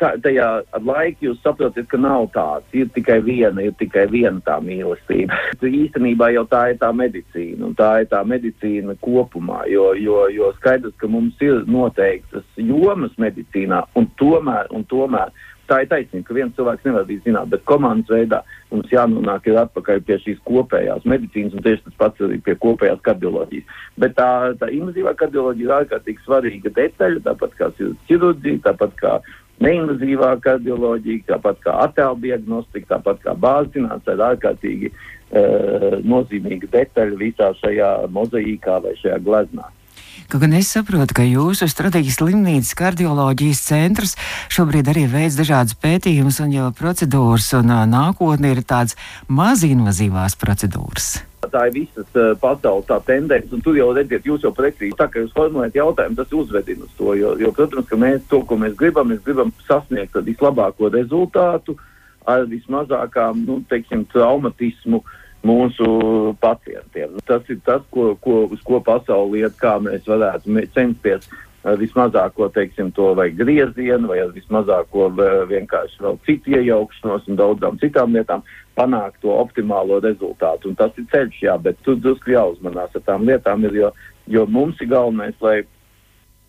tā, 0.00 0.12
tajā 0.22 0.46
laikā 0.84 1.26
jūs 1.26 1.40
saprotat, 1.42 1.88
ka 1.90 1.98
nav 2.00 2.28
tāds. 2.34 2.68
Ir 2.76 2.90
tikai 2.94 3.18
viena, 3.24 3.64
ir 3.64 3.74
tikai 3.80 4.06
viena 4.10 4.40
tā 4.46 4.58
mīlestība. 4.62 5.36
Īstenībā 5.82 6.30
jau 6.34 6.46
tā 6.50 6.62
ir 6.72 6.80
tā 6.82 6.92
medicīna, 6.96 7.70
un 7.70 7.74
tā 7.78 7.90
ir 8.04 8.10
tā 8.12 8.22
medicīna 8.26 8.96
kopumā, 9.04 9.64
jo, 9.72 9.90
jo, 9.98 10.22
jo 10.32 10.52
skaidrs, 10.60 10.94
ka 11.00 11.10
mums 11.10 11.40
ir 11.44 11.64
noteiktas 11.70 12.46
jomas 12.60 13.14
medicīnā, 13.22 13.82
un 13.98 14.08
tomēr, 14.20 14.70
un 14.76 14.86
tomēr 14.90 15.34
tā 15.68 15.80
ir 15.82 15.90
taisnība, 15.90 16.26
ka 16.26 16.36
viens 16.36 16.54
cilvēks 16.56 16.86
nevar 16.86 17.06
būt 17.08 17.24
zināt, 17.26 17.50
bet 17.52 17.64
komandas 17.68 18.12
veidā 18.12 18.42
mums 18.72 18.92
jānonāk 18.92 19.48
atpakaļ 19.62 20.02
pie 20.08 20.18
šīs 20.24 20.42
kopējās 20.48 21.06
medicīnas 21.08 21.56
un 21.56 21.64
tieši 21.66 21.86
tas 21.86 21.98
pats 22.02 22.26
arī 22.26 22.38
pie 22.44 22.56
kopējās 22.62 23.02
kardioloģijas. 23.06 23.80
Bet 24.02 24.16
tā, 24.18 24.28
tā 24.60 24.70
invazīvā 24.74 25.16
kardioloģija 25.20 25.68
ir 25.68 25.74
ārkārtīgi 25.80 26.24
svarīga 26.24 26.72
detaļa, 26.78 27.24
tāpat 27.30 27.58
kā 27.58 27.70
ķirurģija, 27.78 28.62
tāpat 28.68 28.96
kā 29.00 29.16
neinvazīvā 29.64 30.34
kardioloģija, 30.44 31.24
tāpat 31.30 31.62
kā 31.64 31.76
attēlu 31.86 32.20
diagnostika, 32.24 32.96
tāpat 32.96 33.22
kā 33.24 33.36
bāzināts 33.46 34.10
ar 34.12 34.24
ārkārtīgi 34.32 34.92
uh, 34.92 35.96
nozīmīga 36.04 36.70
detaļa 36.74 37.20
visā 37.22 37.50
šajā 37.62 37.90
mozaīkā 38.12 38.80
vai 38.84 38.94
šajā 39.00 39.18
gleznā. 39.24 39.70
Kaut 40.26 40.42
gan 40.42 40.56
es 40.58 40.72
saprotu, 40.74 41.14
ka 41.14 41.22
jūsu 41.22 41.68
strateģiski 41.70 42.18
slimnīcas 42.18 42.74
kardioloģijas 42.74 43.60
centrs 43.62 44.16
šobrīd 44.50 44.88
arī 44.90 45.04
veids 45.06 45.36
dažādas 45.38 45.76
pētījumus 45.78 46.40
un 46.42 46.50
jau 46.50 46.70
procedūras, 46.74 47.52
un 47.54 47.70
nākotnē 47.92 48.50
ir 48.56 48.64
tādas 48.66 48.96
mazinvazīvās 49.30 50.34
procedūras. 50.40 51.12
Tā 51.46 51.68
ir 51.68 51.76
visas 51.76 52.18
uh, 52.18 52.32
pasaules 52.42 52.90
tendence, 53.06 53.52
un 53.54 53.62
tur 53.62 53.78
jau 53.78 53.92
redziet, 53.94 54.26
jūs 54.26 54.42
jau 54.42 54.50
precīzi, 54.56 54.96
tā 54.98 55.06
kā 55.12 55.22
jūs 55.22 55.34
formulējat 55.36 55.78
jautājumu, 55.78 56.18
tas 56.18 56.34
uzvedina 56.34 56.88
uz 56.88 56.96
to, 56.98 57.12
jo, 57.14 57.36
jo, 57.38 57.52
protams, 57.54 57.86
ka 57.86 57.98
mēs 58.02 58.24
to, 58.26 58.40
ko 58.48 58.58
mēs 58.58 58.74
gribam, 58.80 59.12
mēs 59.12 59.22
gribam 59.22 59.54
sasniegt 59.68 60.18
vislabāko 60.26 60.90
rezultātu 60.90 61.76
ar 62.26 62.48
vismazākām, 62.50 63.46
nu, 63.46 63.60
teiksim, 63.70 64.02
traumatismu 64.10 65.04
uh, 65.04 65.14
mūsu 65.46 65.88
pacientiem. 66.42 67.16
Tas 67.28 67.46
ir 67.52 67.60
tas, 67.66 67.82
ko, 67.94 68.14
ko, 68.22 68.44
uz 68.52 68.62
ko 68.66 68.80
pasauli 68.84 69.44
iet, 69.44 69.56
kā 69.60 69.76
mēs 69.82 70.06
varētu 70.08 70.66
censties 70.74 71.28
vismazāko, 71.74 72.46
teiksim, 72.54 72.92
to 72.94 73.10
vai 73.18 73.30
griezienu, 73.34 74.06
vai 74.12 74.20
vismazāko 74.30 75.08
vienkārši 75.50 76.02
vēl 76.04 76.18
citu 76.26 76.54
iejaukšanos 76.54 77.26
un 77.26 77.38
daudzām 77.40 77.80
citām 77.82 78.14
lietām, 78.14 78.44
panākt 78.78 79.18
to 79.24 79.32
optimālo 79.34 79.98
rezultātu. 80.04 80.70
Un 80.70 80.78
tas 80.78 80.94
ir 81.00 81.08
ceļš, 81.10 81.40
jā, 81.42 81.56
bet 81.58 81.80
tur 81.82 81.98
drusku 81.98 82.36
jāuzmanās 82.36 82.94
ar 82.94 83.06
tām 83.08 83.26
lietām, 83.26 83.64
ir, 83.66 83.80
jo, 83.80 83.90
jo 84.30 84.46
mums 84.46 84.78
ir 84.80 84.92
galvenais, 84.92 85.34
lai 85.42 85.64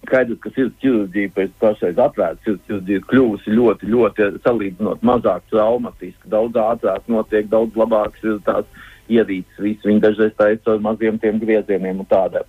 skaidrs, 0.08 0.40
ka 0.44 0.52
sirds 0.56 0.78
ķirurģija 0.84 1.34
pēc 1.36 1.56
pašreiz 1.62 2.00
atvērta 2.02 2.44
sirds 2.46 2.68
ķirurģija 2.68 3.02
ir 3.02 3.08
kļuvusi 3.12 3.56
ļoti, 3.58 3.90
ļoti 3.94 4.30
salīdzinot 4.46 5.04
mazāk 5.06 5.46
traumatiski, 5.52 6.32
daudz 6.32 6.60
ātrāk 6.64 7.10
notiek, 7.12 7.50
daudz 7.52 7.78
labāks 7.80 8.24
ir 8.26 8.40
tās 8.48 8.68
ierīces, 9.12 9.60
viss 9.64 9.88
viņi 9.88 10.04
dažreiz 10.04 10.34
taisa 10.40 10.76
ar 10.76 10.84
maziem 10.84 11.20
tiem 11.22 11.40
griezieniem 11.44 12.04
un 12.04 12.10
tādiem. 12.12 12.48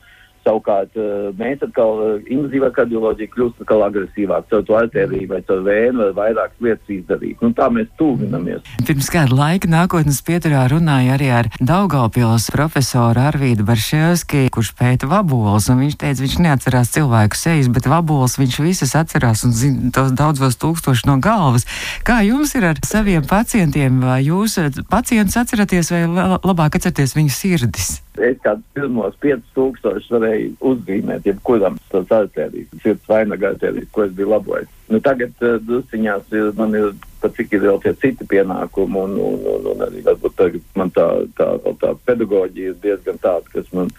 Savukārt 0.48 0.96
eh, 0.96 1.28
mēs 1.36 1.60
atkal 1.64 1.98
eh, 2.04 2.28
invazīvā 2.32 2.70
kardioloģija 2.76 3.32
kļūst 3.34 3.60
atkal 3.64 3.84
agresīvāk, 3.84 4.46
caur 4.48 4.64
to 4.64 4.76
artēriju 4.78 5.28
vai 5.28 5.40
caur 5.44 5.60
vēnu 5.66 6.06
vai 6.06 6.12
vairākas 6.22 6.64
lietas 6.64 6.92
izdarīt. 6.94 7.42
Nu, 7.44 7.52
tā 7.56 7.68
mēs 7.72 7.90
tūvinamies. 8.00 8.64
Pirms 8.88 9.10
kāda 9.12 9.36
laika 9.36 9.68
nākotnes 9.68 10.22
pieturā 10.24 10.64
runāja 10.72 11.18
arī 11.18 11.28
ar 11.42 11.50
Daugaupils 11.60 12.48
profesoru 12.54 13.26
Arvīdu 13.28 13.66
Barševski, 13.68 14.46
kurš 14.54 14.72
pēta 14.78 15.10
vaboles, 15.10 15.68
un 15.68 15.82
viņš 15.84 15.98
teica, 16.00 16.24
viņš 16.24 16.38
neatcerās 16.46 16.94
cilvēku 16.96 17.38
sejas, 17.38 17.68
bet 17.74 17.90
vaboles 17.90 18.38
viņš 18.40 18.58
visas 18.64 18.96
atcerās 18.98 19.44
un 19.44 19.52
zina 19.56 19.92
tos 19.94 20.16
daudzos 20.16 20.56
tūkstošus 20.62 21.08
no 21.10 21.18
galvas. 21.20 21.68
Kā 22.08 22.22
jums 22.24 22.56
ir 22.56 22.70
ar 22.72 22.80
saviem 22.88 23.26
pacientiem, 23.28 24.00
vai 24.00 24.22
jūs 24.30 24.56
pacientus 24.88 25.36
atceraties 25.44 25.92
vai 25.92 26.04
labāk 26.08 26.80
atcerieties 26.80 27.18
viņu 27.18 27.34
sirdis? 27.36 27.98
Es 28.24 28.38
kādus 28.44 28.64
pirmos 28.76 29.16
5000 29.22 30.10
varēju 30.14 30.50
uzzīmēt, 30.70 31.26
jebkuram 31.28 31.78
tas 31.92 32.10
artērijas, 32.14 32.70
sirds 32.82 33.10
vainaga 33.10 33.52
artērijas, 33.52 33.90
ko 33.94 34.04
es 34.06 34.14
biju 34.16 34.32
labojis. 34.32 34.70
Nu, 34.88 35.00
tagad 35.04 35.34
uh, 35.44 35.58
drusciņās 35.68 36.32
ir, 36.34 36.50
man 36.58 36.76
ir 36.78 36.92
pat 37.22 37.34
cik 37.36 37.56
ir 37.56 37.64
vēl 37.66 37.80
tie 37.82 37.94
citi 38.02 38.26
pienākumi, 38.30 39.02
un, 39.04 39.16
un, 39.28 39.40
un, 39.54 39.68
un 39.72 39.84
arī 39.88 40.04
varbūt 40.06 40.36
tagad 40.38 40.68
man 40.78 40.92
tā, 40.96 41.08
tā, 41.38 41.50
tā 41.82 41.92
pedagoģija 42.08 42.74
ir 42.74 42.80
diezgan 42.84 43.20
tāda, 43.24 43.52
kas 43.54 43.68
man, 43.76 43.92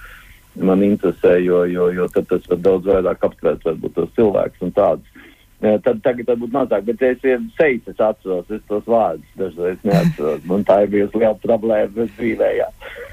man 0.55 0.83
interesē, 0.85 1.37
jo, 1.43 1.63
jo, 1.69 1.89
jo 1.95 2.07
tad 2.15 2.29
tas 2.31 2.47
var 2.51 2.63
daudz 2.65 2.89
vairāk 2.89 3.27
aptvert 3.29 3.67
varbūt 3.67 3.97
tos 3.99 4.13
cilvēkus 4.17 4.67
un 4.67 4.75
tādus. 4.77 5.25
Tad 5.59 5.97
tagad 6.05 6.29
varbūt 6.29 6.53
mazāk, 6.55 6.85
bet 6.87 7.01
es 7.03 7.23
jau 7.25 7.39
sejas 7.57 7.87
es 7.91 7.97
atceros, 7.99 8.47
es 8.47 8.61
tos 8.71 8.85
vārdus 8.87 9.39
dažreiz 9.39 9.81
neatceros. 9.83 10.45
Man 10.47 10.63
tā 10.63 10.85
ir 10.85 10.93
bijusi 10.93 11.19
liela 11.19 11.35
problēma 11.43 12.07
dzīvē, 12.15 12.51
jā. 12.61 12.69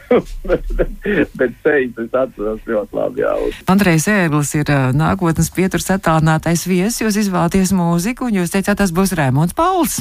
bet, 1.38 1.54
sejas 1.64 2.02
es 2.02 2.12
atceros 2.14 2.66
ļoti 2.68 2.96
labi, 2.96 3.24
jā. 3.24 3.32
Andrejs 3.72 4.08
Ērglis 4.12 4.52
ir 4.58 4.70
uh, 4.72 4.90
nākotnes 4.96 5.50
pieturs 5.54 5.88
attālinātais 5.94 6.66
viesis, 6.68 7.02
jūs 7.02 7.20
izvēlaties 7.26 7.74
mūziku, 7.76 8.30
un 8.30 8.42
jūs 8.42 8.54
teicāt, 8.54 8.78
tas 8.82 8.94
būs 8.94 9.16
Rēmons 9.18 9.56
Pauls, 9.56 10.00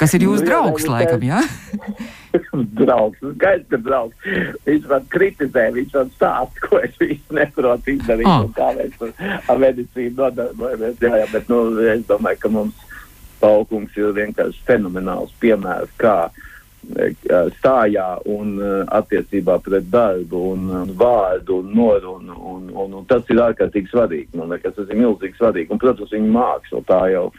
kas 0.00 0.16
ir 0.16 0.26
jūsu 0.26 0.44
nu, 0.44 0.50
draugs, 0.50 0.86
jā, 0.86 0.92
laikam, 0.96 1.24
jā? 1.24 1.40
draugs. 2.80 3.18
Skaidrs, 3.36 3.66
ka 3.70 3.80
draugs. 3.82 4.30
Viņš 4.66 4.86
man 4.90 5.08
kritizē, 5.12 5.66
viņš 5.74 5.98
man 5.98 6.14
stāsta, 6.16 6.64
ko 6.66 6.80
es 6.82 6.96
visu 7.00 7.36
neprotu 7.36 7.96
izdarīt 7.96 8.28
oh. 8.28 8.46
un 8.46 8.54
kā 8.56 8.70
mēs 8.78 8.96
ar 9.50 9.60
medicīnu 9.62 10.16
nodarbojamies. 10.18 10.96
Jā, 11.02 11.12
jā, 11.22 11.28
bet 11.34 11.52
nu, 11.52 11.64
es 11.92 12.08
domāju, 12.08 12.42
ka 12.44 12.52
mums 12.52 12.88
Paukums 13.42 13.96
ir 13.98 14.12
vienkārši 14.14 14.60
fenomenāls 14.68 15.32
piemērs, 15.42 15.90
kā 15.98 16.14
e, 16.28 16.51
stājā 16.82 18.08
un 18.26 18.56
e, 18.58 18.70
attiecībā 18.90 19.58
pret 19.62 19.86
darbu 19.90 20.42
un, 20.52 20.66
un 20.82 20.90
vārdu 20.98 21.60
un 21.62 21.70
norunu. 21.76 22.36
Un, 22.52 22.68
un, 22.74 22.98
un 22.98 23.06
tas 23.06 23.22
ir 23.30 23.40
ārkārtīgi 23.40 23.92
svarīgi. 23.92 24.36
Man 24.36 24.52
liekas, 24.52 24.74
tas 24.76 24.90
ir 24.90 24.98
milzīgi 24.98 25.38
svarīgi. 25.38 25.70
Un, 25.70 25.80
protams, 25.82 26.12
viņa 26.12 26.34
māksla 26.34 26.82
tā 26.88 27.00
jau 27.14 27.30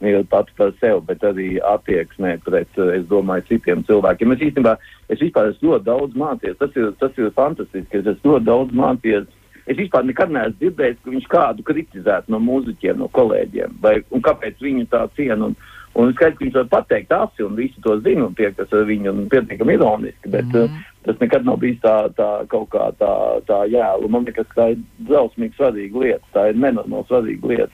ir 0.00 0.24
pats 0.32 0.52
par 0.56 0.72
sevi, 0.80 1.00
bet 1.08 1.24
arī 1.24 1.48
attieksmē 1.60 2.38
pret, 2.44 2.68
eh, 2.78 2.94
es 2.98 3.04
domāju, 3.08 3.46
citiem 3.48 3.84
cilvēkiem. 3.84 4.32
Es 4.32 4.46
īstenībā, 4.48 4.76
es 5.08 5.20
vispār 5.20 5.50
esmu 5.50 5.74
ļoti 5.74 5.84
daudz 5.84 6.16
mācījies, 6.16 6.58
tas 6.58 6.76
ir, 6.76 6.92
tas 7.00 7.18
ir 7.18 7.30
fantastiski, 7.36 8.00
es 8.00 8.06
esmu 8.14 8.36
ļoti 8.36 8.44
daudz 8.44 8.72
mācījies. 8.72 9.26
Es 9.66 9.76
vispār 9.76 10.04
nekad 10.04 10.32
neesmu 10.32 10.56
dzirdējis, 10.58 11.02
ka 11.04 11.10
viņš 11.10 11.26
kādu 11.30 11.62
kritizētu 11.62 12.32
no 12.32 12.40
mūziķiem, 12.42 12.96
no 12.98 13.08
kolēģiem, 13.12 13.76
vai 13.80 14.00
kāpēc 14.10 14.56
viņu 14.58 14.88
tā 14.90 15.04
ciena. 15.14 15.50
Un, 15.50 15.56
un 15.98 16.12
skaidrs, 16.14 16.38
ka 16.38 16.44
viņš 16.44 16.56
var 16.60 16.70
pateikt 16.76 17.12
asi, 17.16 17.44
un 17.46 17.58
visi 17.58 17.82
to 17.84 17.96
zina, 18.04 18.28
un 18.28 18.36
tie, 18.38 18.52
kas 18.56 18.70
viņu 18.70 19.14
pietiekami 19.32 19.76
ironiski, 19.78 20.30
bet 20.30 20.48
mm. 20.52 20.62
uh, 20.62 20.88
tas 21.08 21.20
nekad 21.22 21.46
nav 21.48 21.60
bijis 21.62 21.80
tā, 21.82 21.96
tā 22.18 22.30
kaut 22.52 22.70
kā 22.74 22.90
tā, 23.00 23.12
tā 23.48 23.60
jēla. 23.72 24.10
Man 24.12 24.28
liekas, 24.28 24.48
ka 24.54 24.62
tā 24.62 24.68
ir 24.76 24.80
drausmīgi 25.10 25.58
svarīga 25.58 26.04
lieta, 26.04 26.32
tā 26.36 26.48
ir 26.52 26.62
nenormāli 26.62 27.08
svarīga 27.10 27.54
lieta. 27.54 27.72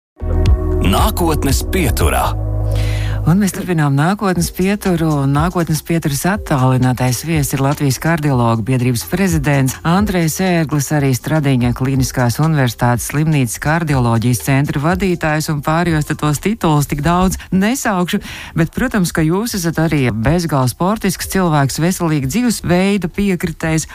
Nākotnes 0.86 1.64
pieturā. 1.74 2.28
Un 3.26 3.40
mēs 3.42 3.50
turpinām 3.56 3.96
nākotnes 3.98 4.52
pieturu. 4.54 5.24
Nākotnes 5.26 5.80
pieturas 5.82 6.20
attālinātais 6.30 7.24
viesis 7.26 7.56
ir 7.56 7.62
Latvijas 7.64 7.96
kardiologu 7.98 8.62
biedrības 8.68 9.02
prezidents 9.10 9.74
Andrejs 9.82 10.36
Ērglis, 10.46 10.92
arī 10.94 11.08
Stradiņa 11.10 11.72
Kliniskās 11.74 12.38
universitātes 12.38 13.08
slimnīcas 13.10 13.58
kardioloģijas 13.64 14.44
centra 14.46 14.82
vadītājs 14.84 15.50
un 15.50 15.58
pārējos 15.66 16.06
tos 16.12 16.38
titulus 16.44 16.86
tik 16.86 17.02
daudz 17.02 17.40
nesaukšu. 17.50 18.22
Bet, 18.54 18.70
protams, 18.70 19.10
ka 19.10 19.26
jūs 19.26 19.58
esat 19.58 19.82
arī 19.88 20.04
bezgalā 20.14 20.70
sportisks 20.70 21.26
cilvēks, 21.34 21.80
veselīga 21.82 22.30
dzīvesveida 22.30 23.10
piekritējs. 23.10 23.88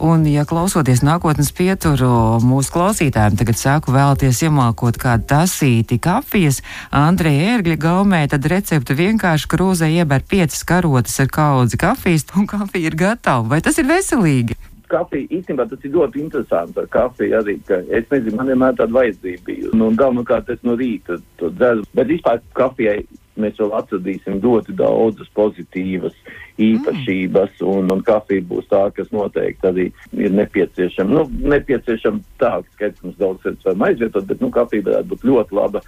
Un, 0.00 0.24
ja 0.24 0.46
klausoties 0.48 1.02
nākotnes 1.04 1.50
pieturu 1.52 2.40
mūsu 2.40 2.72
klausītājiem, 2.72 3.36
tagad 3.36 3.58
sāku 3.60 3.92
vēlties 3.92 4.40
iemākot 4.46 4.96
kādu 5.00 5.28
tasīti 5.34 5.98
kafijas, 6.02 6.62
Andreja 6.88 7.58
ērgļa 7.58 7.76
gaumē, 7.82 8.22
tad 8.32 8.48
recepte 8.48 8.96
vienkārši 8.96 9.50
krūzē 9.52 9.90
ieber 9.92 10.24
piecas 10.24 10.64
karotes 10.64 11.20
ar 11.20 11.28
kaudzi 11.32 11.80
kafijas, 11.80 12.24
un 12.36 12.48
kafija 12.48 12.88
ir 12.88 12.96
gatava. 12.96 13.44
Vai 13.52 13.60
tas 13.60 13.78
ir 13.78 13.90
veselīgi? 13.90 14.56
kafija, 14.92 15.28
īstenībā 15.32 15.64
tas 15.70 15.84
ir 15.86 15.94
ļoti 15.94 16.20
interesanti 16.20 16.80
ar 16.82 16.88
kafiju 16.92 17.38
arī, 17.38 17.56
ka 17.68 17.80
es 17.88 18.08
nezinu, 18.12 18.36
man 18.36 18.50
vienmēr 18.52 18.76
tāda 18.76 18.96
vajadzība 18.98 19.46
bija. 19.46 19.72
Nu, 19.78 19.88
galvenokārt 19.96 20.50
es 20.52 20.60
no 20.66 20.76
rīta 20.76 21.16
to 21.40 21.48
dzeru, 21.56 21.86
bet 21.96 22.10
vispār 22.10 22.42
kafijai 22.58 22.98
mēs 23.40 23.56
vēl 23.60 23.72
atradīsim 23.78 24.40
ļoti 24.44 24.76
daudzas 24.76 25.30
pozitīvas 25.36 26.16
īpašības, 26.60 27.62
un, 27.64 27.88
un 27.94 28.04
kafija 28.04 28.44
būs 28.48 28.68
tā, 28.70 28.84
kas 28.96 29.08
noteikti 29.14 29.68
arī 29.70 29.88
ir 30.18 30.36
nepieciešama. 30.36 31.16
Nu, 31.16 31.50
nepieciešama 31.54 32.20
tā, 32.42 32.58
ka 32.60 32.76
skaidrs 32.76 33.02
mums 33.06 33.18
daudz 33.20 33.46
lietas 33.46 33.66
varam 33.68 33.88
aizvietot, 33.88 34.28
bet, 34.28 34.44
nu, 34.44 34.52
kafija 34.52 34.88
varētu 34.90 35.12
būt 35.14 35.28
ļoti 35.30 35.58
laba 35.58 35.84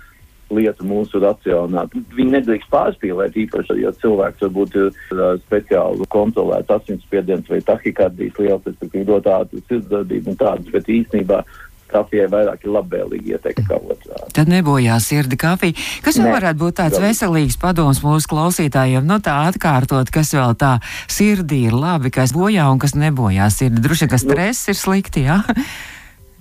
lieta 0.55 0.85
mūsu 0.87 1.21
racionā. 1.23 1.87
Viņi 2.15 2.37
nedrīkst 2.37 2.71
pārspīlēt, 2.73 3.37
īpaši, 3.45 3.79
ja 3.83 3.93
cilvēks 4.01 4.45
varbūt 4.45 4.77
ir 4.79 4.91
uh, 4.93 5.23
speciāli 5.47 6.09
kontrolēts 6.13 6.75
asinsspiediens 6.77 7.49
vai 7.51 7.61
tahikardijas 7.65 8.41
liels, 8.41 8.67
respektīvi 8.69 9.09
ļoti 9.09 9.33
ātras 9.35 9.69
sirdsdarbība 9.71 10.33
un 10.33 10.41
tādas, 10.41 10.73
bet 10.75 10.91
īstenībā 10.93 11.41
kafijai 11.95 12.29
vairāk 12.33 12.67
ir 12.67 12.75
labvēlīgi 12.75 13.35
ieteikti 13.37 13.67
kā 13.69 13.79
otrādi. 13.79 14.33
Tad 14.37 14.51
nebojā 14.53 14.99
sirdi 15.03 15.39
kafija. 15.41 15.79
Kas 16.05 16.19
vēl 16.21 16.35
varētu 16.35 16.63
būt 16.65 16.79
tāds 16.83 17.01
veselīgs 17.03 17.59
padoms 17.63 18.03
mūsu 18.05 18.31
klausītājiem? 18.35 19.07
Nu 19.09 19.21
tā 19.25 19.41
atkārtot, 19.49 20.13
kas 20.15 20.35
vēl 20.37 20.57
tā 20.61 20.77
sirdī 21.11 21.65
ir 21.71 21.79
labi, 21.79 22.13
kas 22.15 22.35
bojā 22.37 22.69
un 22.73 22.83
kas 22.83 22.97
nebojā 22.99 23.51
sirdi. 23.55 23.83
Vien, 23.85 24.09
ka 24.11 24.19
nu. 24.19 24.25
stress 24.27 24.67
nu, 24.67 24.75
ir 24.75 24.81
slikti, 24.81 25.27
jā? 25.29 25.43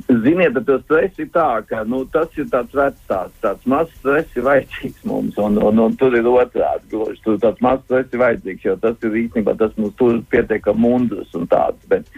Ziniet, 0.08 0.52
bet 0.52 0.66
tas 0.68 0.82
stress 0.84 1.20
ir 1.22 1.30
tā, 1.32 1.48
ka 1.70 1.84
nu, 1.88 2.02
tas 2.12 2.34
ir 2.36 2.48
tāds 2.52 2.74
vecs 2.76 3.06
tāds, 3.08 3.64
mazs 3.70 3.94
stress 4.02 4.36
ir 4.36 4.44
vajadzīgs 4.44 5.06
mums, 5.08 5.38
un, 5.40 5.56
un, 5.64 5.80
un 5.86 5.96
tur 6.00 6.18
ir 6.18 6.28
otrādi 6.28 6.92
gluži. 6.92 7.22
Tur 7.24 7.38
tāds 7.42 7.62
mazs 7.64 7.86
stress 7.88 8.12
ir 8.12 8.22
vajadzīgs, 8.22 8.66
jo 8.68 8.76
tas 8.84 9.08
ir 9.08 9.16
īstenībā 9.22 9.56
tas 9.60 9.72
mums 9.80 9.96
tur 10.02 10.20
pietiekam 10.34 10.82
mundrus 10.84 11.32
un 11.40 11.48
tāds. 11.52 11.80
Bet, 11.92 12.10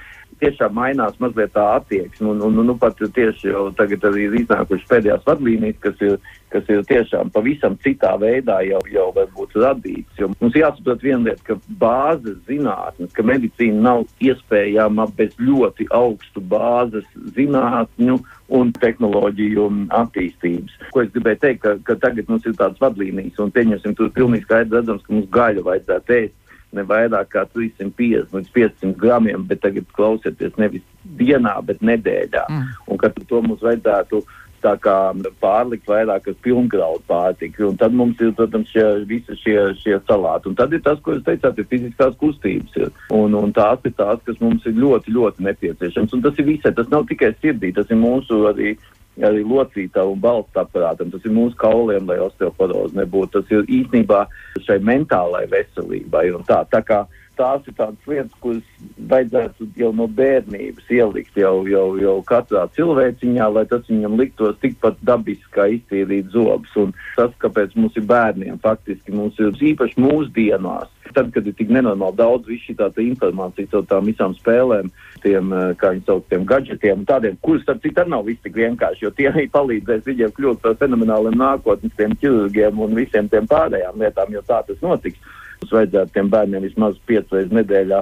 tiešām 0.41 0.73
mainās 0.75 1.17
mazliet 1.23 1.53
tā 1.55 1.65
attieksme. 1.79 2.31
Un, 2.33 2.41
un, 2.45 2.57
un 2.61 2.69
nu, 2.71 2.75
pat 2.79 2.99
tieši 2.99 3.51
jau 3.51 3.67
tagad 3.77 4.03
ir 4.19 4.35
iznākušas 4.41 4.89
pēdējās 4.89 5.25
vadlīnijas, 5.27 5.79
kas 5.83 6.03
ir, 6.05 6.15
kas 6.53 6.69
ir 6.71 6.83
tiešām 6.89 7.31
pavisam 7.35 7.77
citā 7.83 8.13
veidā 8.21 8.59
jau, 8.67 8.81
jau 8.91 9.07
varbūt 9.15 9.57
radīts. 9.63 10.19
Jo 10.19 10.29
mums 10.33 10.57
jāsaprot 10.59 11.03
viena 11.05 11.29
lieta, 11.29 11.43
ka 11.49 11.57
bāzes 11.81 12.37
zinātnes, 12.49 13.13
ka 13.15 13.25
medicīna 13.27 13.83
nav 13.89 14.05
iespējama 14.23 15.07
bez 15.17 15.35
ļoti 15.41 15.89
augstu 15.95 16.43
bāzes 16.53 17.07
zinātņu 17.37 18.19
un 18.55 18.73
tehnoloģiju 18.77 19.67
attīstības. 19.97 20.79
Ko 20.93 21.03
es 21.03 21.13
gribēju 21.15 21.41
teikt, 21.41 21.61
ka, 21.65 21.77
ka 21.87 21.99
tagad 22.01 22.29
mums 22.31 22.45
ir 22.45 22.57
tādas 22.59 22.81
vadlīnijas, 22.83 23.39
un 23.41 23.53
pieņemsim, 23.55 23.95
tur 23.97 24.11
pilnīgi 24.15 24.45
skaidrs 24.45 24.81
redzams, 24.81 25.05
ka 25.05 25.15
mums 25.15 25.31
gaļu 25.33 25.65
vajadzētu 25.65 26.19
ēst 26.19 26.41
ne 26.75 26.85
vairāk 26.87 27.31
kā 27.33 27.45
350 27.53 28.33
līdz 28.35 28.53
500 28.55 28.95
gramiem, 29.01 29.45
bet 29.49 29.63
tagad 29.65 29.87
klausieties 29.97 30.57
nevis 30.61 30.85
dienā, 31.19 31.57
bet 31.65 31.83
nedēļā. 31.85 32.47
Mm. 32.49 32.73
Un 32.91 33.01
ka 33.01 33.11
to 33.15 33.41
mums 33.45 33.63
vajadzētu 33.65 34.23
tā 34.65 34.73
kā 34.81 34.95
pārlikt 35.43 35.87
vairāk 35.89 36.29
uz 36.31 36.37
pilngraudu 36.45 37.03
pārtiku. 37.09 37.69
Un 37.69 37.77
tad 37.81 37.93
mums 37.97 38.21
ir, 38.23 38.33
protams, 38.37 38.71
šie, 38.73 38.85
visi 39.09 39.37
šie, 39.41 39.57
šie 39.81 39.99
salāti. 40.07 40.49
Un 40.49 40.57
tad 40.57 40.73
ir 40.73 40.81
tas, 40.85 40.99
ko 41.05 41.15
jūs 41.15 41.25
teicāt, 41.27 41.59
ir 41.61 41.69
fiziskās 41.69 42.17
kustības. 42.21 42.79
Ir. 42.81 42.91
Un, 43.13 43.37
un 43.37 43.53
tās 43.55 43.85
ir 43.85 43.93
tās, 43.99 44.21
kas 44.25 44.41
mums 44.41 44.65
ir 44.65 44.77
ļoti, 44.81 45.13
ļoti 45.15 45.45
nepieciešams. 45.49 46.15
Un 46.17 46.25
tas 46.25 46.41
ir 46.41 46.49
visai, 46.49 46.73
tas 46.77 46.89
nav 46.93 47.05
tikai 47.11 47.33
sirdī, 47.37 47.73
tas 47.75 47.91
ir 47.91 48.01
mūsu 48.01 48.45
arī 48.49 48.75
arī 49.23 49.43
locītā 49.47 50.03
un 50.03 50.19
balsts 50.19 50.59
aparātam. 50.59 51.11
Tas 51.13 51.23
ir 51.25 51.35
mūsu 51.35 51.55
kauliem, 51.61 52.07
lai 52.09 52.17
osteoporoze 52.23 52.97
nebūtu. 52.97 53.39
Tas 53.39 53.53
ir 53.53 53.69
īstenībā 53.81 54.25
šai 54.65 54.79
mentālai 54.83 55.45
veselībai. 55.51 56.27
Tā, 56.49 56.63
tā 56.71 56.81
kā 56.85 57.05
tās 57.37 57.67
ir 57.69 57.75
tādas 57.77 58.09
lietas, 58.09 58.33
kuras 58.43 58.63
vajadzētu 59.11 59.69
jau 59.79 59.91
no 59.95 60.07
bērnības 60.19 60.89
ielikt 60.97 61.37
jau, 61.39 61.55
jau, 61.69 61.85
jau 62.01 62.15
katrā 62.27 62.65
cilvēciņā, 62.77 63.49
lai 63.57 63.65
tas 63.71 63.85
viņam 63.89 64.17
liktos 64.19 64.59
tikpat 64.63 64.99
dabiski 65.05 65.53
kā 65.55 65.69
iztīrīt 65.77 66.33
zobus. 66.35 66.73
Un 66.81 66.93
tas, 67.15 67.33
kāpēc 67.43 67.77
mums 67.79 67.97
ir 67.99 68.07
bērniem, 68.09 68.59
faktiski 68.63 69.15
mums 69.15 69.39
ir 69.39 69.55
īpaši 69.73 70.01
mūsdienās 70.01 70.91
tad, 71.15 71.31
kad 71.33 71.47
ir 71.47 71.55
tik 71.57 71.71
nenormāli 71.73 72.17
daudz 72.19 72.49
visu 72.49 72.69
šī 72.69 72.75
tā 72.79 72.89
informācija 73.03 73.71
caur 73.71 73.85
tām 73.89 74.09
visām 74.09 74.35
spēlēm, 74.37 74.91
tiem, 75.23 75.53
eh, 75.53 75.73
kā 75.79 75.93
viņi 75.93 76.05
sauc, 76.07 76.27
tiem 76.29 76.45
gadgetiem, 76.49 77.05
tādiem, 77.05 77.37
kurus, 77.41 77.63
starp 77.63 77.81
citu, 77.81 78.01
arī 78.01 78.09
nav 78.09 78.25
viss 78.25 78.43
tik 78.43 78.53
vienkārši, 78.59 79.05
jo 79.05 79.11
tie 79.11 79.29
arī 79.31 79.47
palīdzēs 79.51 80.07
viņiem 80.09 80.35
kļūt 80.35 80.61
par 80.61 80.75
fenomenāliem 80.81 81.39
nākotnes 81.39 81.95
ķirurgiem 81.95 82.79
un 82.79 82.95
visiem 82.95 83.29
tiem 83.29 83.47
pārējām 83.47 83.99
lietām, 84.01 84.31
jo 84.31 84.41
tā 84.41 84.61
tas 84.67 84.81
notiks. 84.81 85.19
Mums 85.61 85.75
vajadzētu 85.77 86.15
tiem 86.15 86.31
bērniem 86.33 86.65
vismaz 86.67 86.97
piecreiz 87.09 87.53
nedēļā 87.53 88.01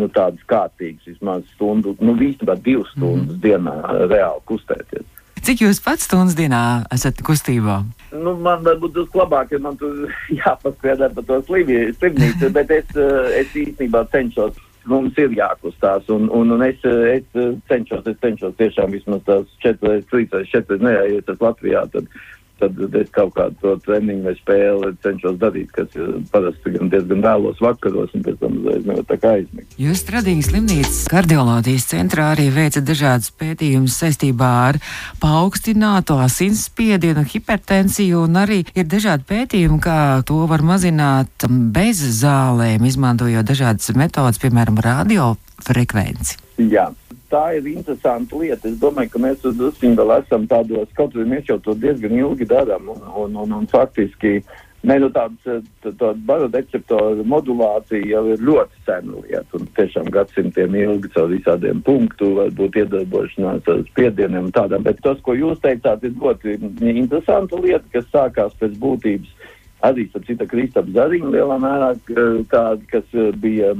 nu, 0.00 0.08
tādas 0.12 0.44
kārtīgas, 0.48 1.08
vismaz 1.10 1.44
stundu, 1.54 1.96
nu, 2.00 2.14
īstenībā 2.16 2.56
divas 2.64 2.92
stundas 2.94 3.36
mm. 3.36 3.42
dienā 3.44 3.74
reāli 4.08 4.46
kustēties. 4.48 5.08
Cik 5.42 5.64
jūs 5.64 5.80
pats 5.82 6.06
stundas 6.06 6.36
dienā 6.38 6.62
esat 6.94 7.18
kustībā? 7.26 7.80
Nu, 8.14 8.36
man 8.38 8.60
varbūt 8.62 8.92
tas 8.94 9.16
labāk, 9.18 9.56
ja 9.56 9.58
man 9.62 9.78
tur 9.80 10.04
jāpaskatās 10.40 11.16
par 11.16 11.26
to 11.26 11.40
slimnīcu, 11.48 12.52
bet 12.54 12.70
es, 12.70 12.92
eh, 12.94 13.40
es 13.42 13.56
īstenībā 13.64 14.06
cenšos. 14.12 14.60
Mums 14.90 15.18
ir 15.22 15.30
jākustās, 15.30 16.08
un, 16.10 16.24
un, 16.34 16.48
un 16.56 16.62
es, 16.66 16.80
es 16.82 17.26
cenšos, 17.70 18.06
es 18.10 18.16
cenšos 18.22 18.56
tiešām 18.58 18.90
vismaz 18.90 19.20
tās 19.28 19.50
četras, 19.62 20.02
trīs, 20.10 20.32
četras, 20.50 20.80
ne, 20.82 20.94
ja 21.06 21.20
tas 21.26 21.38
Latvijā, 21.38 21.84
tad 21.92 22.08
tad 22.60 22.96
es 22.98 23.10
kaut 23.14 23.32
kādu 23.36 23.56
to 23.62 23.74
treniņu 23.86 24.26
vai 24.26 24.34
spēli 24.38 24.90
cenšos 25.04 25.38
darīt, 25.40 25.72
kas 25.74 25.94
parasti 26.32 26.74
gan 26.76 26.90
diezgan 26.92 27.24
vēlos 27.24 27.62
vakaros, 27.62 28.12
un 28.16 28.24
pēc 28.26 28.38
tam 28.40 28.58
uzreiz 28.60 28.86
nevar 28.88 29.06
tā 29.08 29.18
kā 29.22 29.34
aizmigt. 29.38 29.76
Jūs 29.80 30.02
Stradīgas 30.02 30.50
slimnīcas 30.50 31.00
kardioloģijas 31.12 31.88
centrā 31.92 32.28
arī 32.34 32.48
veicat 32.54 32.86
dažādas 32.88 33.32
pētījumus 33.40 33.98
saistībā 34.02 34.50
ar 34.68 34.80
paaugstināto 35.22 36.18
asinsspiedienu, 36.22 37.24
hipertensiju, 37.32 38.24
un 38.28 38.40
arī 38.42 38.62
ir 38.74 38.88
dažādi 38.90 39.26
pētījumi, 39.30 39.80
kā 39.82 39.98
to 40.28 40.42
var 40.50 40.64
mazināt 40.66 41.48
bez 41.48 42.02
zālēm, 42.22 42.86
izmantojot 42.88 43.48
dažādas 43.48 43.94
metodas, 43.98 44.40
piemēram, 44.42 44.80
radiofrekvenci. 44.82 46.40
Jā, 46.70 46.90
tā 47.32 47.44
ir 47.58 47.70
interesanta 47.72 48.38
lieta. 48.38 48.68
Es 48.68 48.80
domāju, 48.82 49.14
ka 49.14 49.22
mēs 49.22 49.46
druskuļi 49.46 49.96
vēl 49.98 50.16
esam 50.18 50.44
tādos, 50.50 50.90
kaut 50.98 51.16
arī 51.16 51.28
mēs 51.30 51.48
jau 51.50 51.58
to 51.64 51.76
diezgan 51.78 52.18
ilgi 52.18 52.48
darām, 52.50 52.92
un, 52.92 53.08
un, 53.24 53.40
un, 53.44 53.56
un 53.60 53.70
faktiski 53.72 54.40
ne, 54.82 54.96
nu, 55.02 55.08
tāds, 55.14 55.46
tā 55.84 56.10
barodeceptoru 56.28 57.24
modulācija 57.28 58.02
jau 58.10 58.22
ir 58.32 58.42
ļoti 58.42 58.82
sena 58.86 59.20
lieta, 59.22 59.58
un 59.58 59.68
tiešām 59.78 60.10
gadsimtiem 60.14 60.76
ilgi 60.80 61.12
caur 61.14 61.30
visādiem 61.32 61.82
punktu, 61.86 62.32
varbūt 62.40 62.80
iedarbošanās 62.82 63.70
ar 63.72 63.84
spiedieniem 63.92 64.50
un 64.50 64.54
tādām, 64.54 64.84
bet 64.86 65.00
tas, 65.06 65.20
ko 65.24 65.36
jūs 65.38 65.62
teicāt, 65.64 66.04
ir 66.04 66.18
ļoti 66.18 66.58
interesanta 66.92 67.62
lieta, 67.62 67.86
kas 67.94 68.10
sākās 68.14 68.58
pēc 68.60 68.76
būtības 68.82 69.38
arī 69.82 70.06
ar 70.14 70.22
citu 70.26 70.46
Kristapu 70.46 70.94
Zariņu 70.94 71.30
lielā 71.34 71.56
mērā, 71.62 71.88
tāda, 72.50 72.82
kas 72.90 73.16
bija 73.42 73.72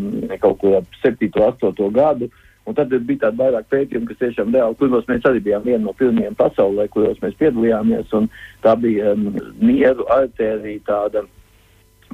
kaut 0.42 0.58
ko 0.62 0.76
ap 0.80 0.98
7. 1.02 1.30
un 1.30 1.44
8. 1.52 1.92
gadu. 1.94 2.30
Un 2.66 2.76
tad 2.78 2.92
bija 2.94 3.24
tādi 3.24 3.40
vairāk 3.40 3.66
pētījumi, 3.72 4.06
kas 4.06 4.20
tiešām 4.20 4.52
reāli, 4.54 4.76
kuros 4.78 5.06
mēs 5.08 5.24
arī 5.26 5.40
bijām 5.42 5.64
viena 5.66 5.82
no 5.82 5.94
pirmajiem 5.98 6.36
pasaulē, 6.38 6.86
kuros 6.94 7.18
mēs 7.22 7.34
piedalījāmies. 7.40 8.12
Tā 8.62 8.76
bija 8.78 9.16
um, 9.16 9.32
nieru 9.58 10.06
artērija 10.14 10.84
tāda 10.86 11.24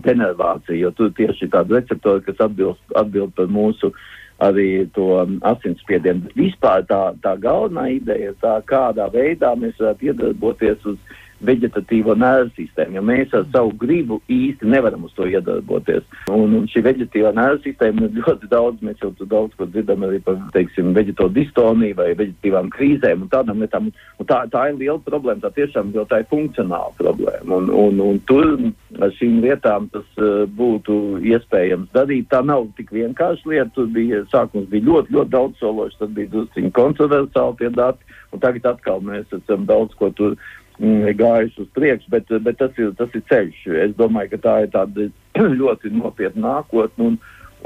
denervācija, 0.07 0.79
jo 0.79 0.93
tur 0.97 1.13
tieši 1.19 1.51
tāda 1.53 1.77
receptori, 1.77 2.25
kas 2.25 2.41
atbild, 2.47 2.81
atbild 2.97 3.35
par 3.37 3.51
mūsu 3.53 3.93
arī 4.41 4.87
to 4.97 5.11
um, 5.19 5.37
asinsspiedienu. 5.51 6.33
Vispār 6.39 6.87
tā, 6.89 7.03
tā 7.25 7.35
galvenā 7.43 7.89
ideja 7.99 8.33
ir 8.33 8.41
tā, 8.41 8.57
kādā 8.71 9.11
veidā 9.13 9.53
mēs 9.59 9.77
varētu 9.83 10.13
iedarboties 10.13 10.87
uz 10.89 11.19
veģetatīvo 11.45 12.17
nervu 12.19 12.51
sistēmu, 12.57 12.99
jo 12.99 13.03
mēs 13.07 13.35
ar 13.37 13.47
savu 13.53 13.75
gribu 13.79 14.21
īsti 14.33 14.69
nevaram 14.69 15.05
uz 15.07 15.15
to 15.17 15.27
iedarboties. 15.29 16.07
Un, 16.33 16.57
un 16.59 16.67
šī 16.71 16.83
veģetatīvā 16.87 17.33
nervu 17.37 17.63
sistēma 17.67 18.07
ir 18.07 18.19
ļoti 18.19 18.51
daudz, 18.51 18.83
mēs 18.85 19.03
jau 19.03 19.13
tur 19.19 19.31
daudz 19.31 19.55
ko 19.59 19.69
dzirdam 19.69 20.07
arī 20.07 20.21
par, 20.25 20.41
teiksim, 20.55 20.93
veģeto 20.97 21.29
distoniju 21.37 21.99
vai 21.99 22.11
veģetatīvām 22.19 22.73
krīzēm 22.75 23.25
un 23.27 23.33
tādām 23.33 23.63
lietām. 23.63 23.91
Un 24.19 24.29
tā, 24.29 24.43
tā 24.53 24.69
ir 24.71 24.79
liela 24.81 24.99
problēma, 25.07 25.43
tā 25.45 25.53
tiešām, 25.57 25.93
jo 25.95 26.05
tā 26.11 26.23
ir 26.23 26.31
funkcionāla 26.33 26.95
problēma. 26.99 27.61
Un, 27.61 27.71
un, 27.71 28.03
un 28.03 28.21
tur 28.29 28.57
ar 28.99 29.15
šīm 29.19 29.41
lietām 29.45 29.89
tas 29.95 30.07
uh, 30.19 30.45
būtu 30.59 31.21
iespējams 31.29 31.93
darīt. 31.95 32.29
Tā 32.33 32.43
nav 32.47 32.69
tik 32.79 32.93
vienkārši 32.95 33.53
lieta. 33.53 33.71
Tur 33.77 33.91
bija 33.95 34.25
sākums 34.33 34.69
bija 34.73 34.87
ļoti, 34.89 35.15
ļoti 35.15 35.35
daudz 35.35 35.61
sološi, 35.63 36.01
tad 36.01 36.15
bija 36.17 36.33
drusciņi 36.35 36.73
kontroversiāli 36.77 37.61
tie 37.61 37.73
dati. 37.75 38.17
Un 38.29 38.43
tagad 38.43 38.67
atkal 38.69 39.01
mēs 39.05 39.31
esam 39.33 39.65
daudz 39.69 39.95
ko 39.97 40.11
tur 40.17 40.35
Mm, 40.79 41.09
gājuši 41.19 41.65
uz 41.65 41.71
priekšu, 41.75 42.11
bet, 42.13 42.29
bet 42.45 42.59
tas, 42.61 42.77
ir, 42.79 42.93
tas 42.99 43.15
ir 43.19 43.25
ceļš. 43.27 43.65
Es 43.83 43.95
domāju, 43.99 44.37
ka 44.37 44.39
tā 44.45 44.55
ir 44.63 44.69
tāda 44.71 45.09
ļoti 45.61 45.91
nopietna 45.97 46.45
nākotne. 46.45 47.09
Un, 47.11 47.17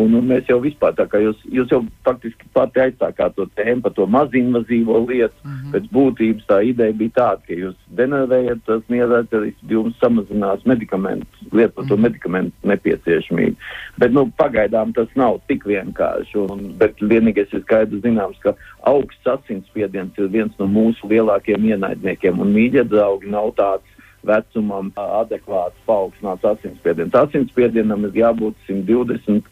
Un, 0.01 0.15
un 0.17 0.25
mēs 0.25 0.47
jau 0.49 0.57
vispār 0.63 0.95
tā 0.97 1.05
kā 1.11 1.21
jūs, 1.21 1.41
jūs 1.53 1.73
jau 1.73 1.83
faktiski 2.07 2.47
pati 2.57 2.81
aizsākāt 2.81 3.35
to 3.37 3.45
tēmu 3.59 3.85
par 3.85 3.93
to 3.97 4.07
mazinvazīvo 4.09 5.03
lietu. 5.09 5.35
Mm 5.45 5.51
-hmm. 5.53 5.73
Pēc 5.75 5.89
būtības 5.93 6.47
tā 6.49 6.63
ideja 6.65 6.93
bija 6.93 7.11
tāda, 7.17 7.41
ka 7.47 7.55
jūs 7.55 7.77
denervējat 7.99 8.65
tas 8.67 8.83
mierēteris, 8.89 9.55
jums 9.69 9.99
samazinās 10.01 10.65
medikamentu, 10.65 11.27
lietu 11.53 11.75
par 11.75 11.85
to 11.85 11.97
mm 11.97 11.99
-hmm. 11.99 12.03
medikamentu 12.03 12.53
nepieciešamību. 12.63 13.57
Bet, 13.99 14.13
nu, 14.13 14.33
pagaidām 14.37 14.93
tas 14.93 15.09
nav 15.15 15.41
tik 15.47 15.65
vienkārši. 15.65 16.37
Un, 16.51 16.75
bet 16.79 16.97
vienīgais 17.01 17.53
ir 17.53 17.61
skaidrs 17.61 18.03
zināms, 18.03 18.41
ka 18.41 18.55
augsts 18.81 19.27
asinsspiediens 19.27 20.19
ir 20.19 20.29
viens 20.29 20.59
no 20.59 20.67
mūsu 20.67 21.09
lielākiem 21.09 21.65
ienaidniekiem. 21.65 22.41
Un 22.41 22.55
mīļie 22.55 22.85
draugi 22.89 23.29
nav 23.29 23.53
tāds 23.55 23.93
vecumam 24.23 24.93
adekvāts 24.97 25.77
paaugstināts 25.87 26.45
asinsspiediens. 26.45 27.15
Asinsspiedienam 27.15 28.05
ir 28.05 28.13
jābūt 28.23 28.55
120 28.69 29.43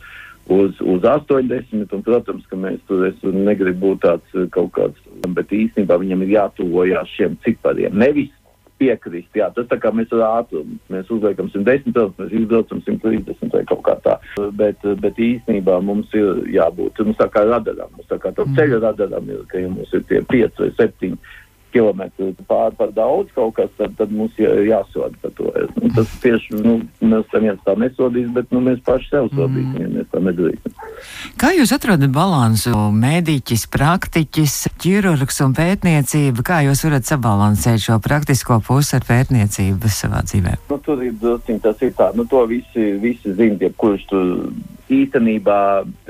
uz, 0.50 0.80
uz 0.80 1.06
80, 1.06 1.94
un, 1.94 2.02
protams, 2.06 2.44
ka 2.50 2.58
mēs 2.58 2.82
tur 2.88 3.36
negribam 3.36 3.80
būt 3.84 4.02
tāds 4.04 4.36
eh, 4.36 4.48
kaut 4.54 4.72
kāds, 4.76 5.08
bet 5.36 5.54
īstenībā 5.54 5.98
viņam 6.02 6.26
ir 6.26 6.36
jātuvojās 6.36 7.16
šiem 7.16 7.38
cipariem. 7.46 7.96
Nevis 8.02 8.32
piekrist, 8.80 9.28
jā, 9.36 9.50
tas 9.54 9.68
tā 9.68 9.76
kā 9.80 9.92
mēs 9.92 10.12
ar 10.16 10.24
ātrumu, 10.40 10.78
mēs 10.92 11.10
uzliekam 11.12 11.50
110, 11.52 12.16
mēs 12.16 12.32
izbraucam 12.38 12.80
130 12.86 13.52
vai 13.52 13.62
kaut 13.68 13.82
kā 13.84 13.96
tā, 14.06 14.16
bet, 14.56 14.86
bet 15.04 15.20
īstenībā 15.20 15.76
mums 15.84 16.08
ir 16.16 16.42
jābūt, 16.54 17.02
mums 17.04 17.20
tā 17.20 17.28
kā 17.34 17.44
radaram, 17.48 17.92
mums 17.96 18.08
tā 18.08 18.16
kā 18.22 18.32
tā 18.32 18.46
mm. 18.46 18.56
ceļa 18.56 18.80
radaram 18.86 19.28
ir, 19.28 19.44
ka 19.52 19.60
ja 19.60 19.68
mums 19.68 19.92
ir 19.96 20.06
tie 20.08 20.22
5 20.32 20.64
vai 20.64 20.70
7 20.80 21.12
kilometru 21.72 22.30
pār 22.48 22.74
par 22.78 22.92
daudz 22.96 23.30
kaut 23.34 23.54
kas, 23.58 23.70
tad, 23.78 23.94
tad 23.98 24.12
mums 24.14 24.36
jā, 24.40 24.52
jāsoda 24.66 25.14
par 25.22 25.34
to. 25.38 25.50
Nu, 25.76 25.90
tas 25.96 26.10
tieši, 26.22 26.60
nu, 26.64 26.76
mēs 27.02 27.34
neviens 27.34 27.60
tā 27.66 27.76
nesodīs, 27.80 28.30
bet 28.34 28.50
nu, 28.54 28.62
mēs 28.64 28.80
paši 28.86 29.10
sev 29.12 29.30
sodīsim, 29.34 29.74
mm. 29.74 29.84
ja 29.84 29.92
mēs 29.98 30.10
tā 30.12 30.22
nedarīsim. 30.24 30.76
Kā 31.40 31.52
jūs 31.56 31.72
atrodat 31.76 32.12
balansu 32.14 32.74
mēdīķis, 32.96 33.66
praktiķis, 33.72 34.56
ķirurgs 34.82 35.40
un 35.46 35.54
pētniecība? 35.56 36.44
Kā 36.46 36.60
jūs 36.66 36.84
varat 36.86 37.08
sabalansēt 37.08 37.86
šo 37.86 38.00
praktisko 38.04 38.60
pusi 38.66 38.96
ar 38.98 39.06
pētniecību 39.08 39.92
savā 39.92 40.24
dzīvē? 40.28 40.58
Nu, 40.70 40.80
tur 40.84 41.04
ir 41.06 41.16
tas 41.62 41.80
ir 41.84 41.94
tā, 41.96 42.10
nu, 42.16 42.26
to 42.30 42.44
visi, 42.50 42.92
visi 43.00 43.34
zina, 43.36 43.58
tie, 43.60 43.72
kurš 43.80 44.06
tur 44.10 44.28
īstenībā, 44.90 45.58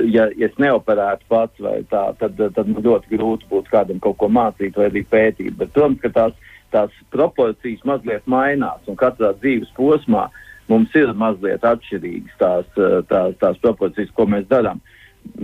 ja, 0.04 0.28
ja 0.36 0.48
es 0.48 0.60
neoperētu 0.60 1.26
pats 1.30 1.66
tā, 1.90 2.04
tad, 2.20 2.38
tad 2.56 2.70
ļoti 2.76 3.16
grūti 3.16 3.48
būtu 3.50 3.72
kādam 3.72 4.00
kaut 4.02 4.18
ko 4.20 4.30
mācīt 4.32 4.76
vai 4.76 4.88
arī 4.90 5.04
pētīt. 5.08 5.56
Bet, 5.58 5.74
protams, 5.76 6.00
ka 6.02 6.12
tās, 6.16 6.38
tās 6.74 7.02
proporcijas 7.14 7.84
mazliet 7.88 8.26
mainās 8.30 8.86
un 8.88 8.98
katrā 9.00 9.34
dzīves 9.40 9.72
posmā 9.76 10.28
mums 10.70 10.94
ir 10.94 11.12
mazliet 11.18 11.64
atšķirīgas 11.66 12.40
tās, 12.40 12.80
tās, 13.10 13.36
tās 13.42 13.60
proporcijas, 13.64 14.12
ko 14.14 14.28
mēs 14.30 14.48
darām. 14.50 14.80
Uh, 14.80 14.99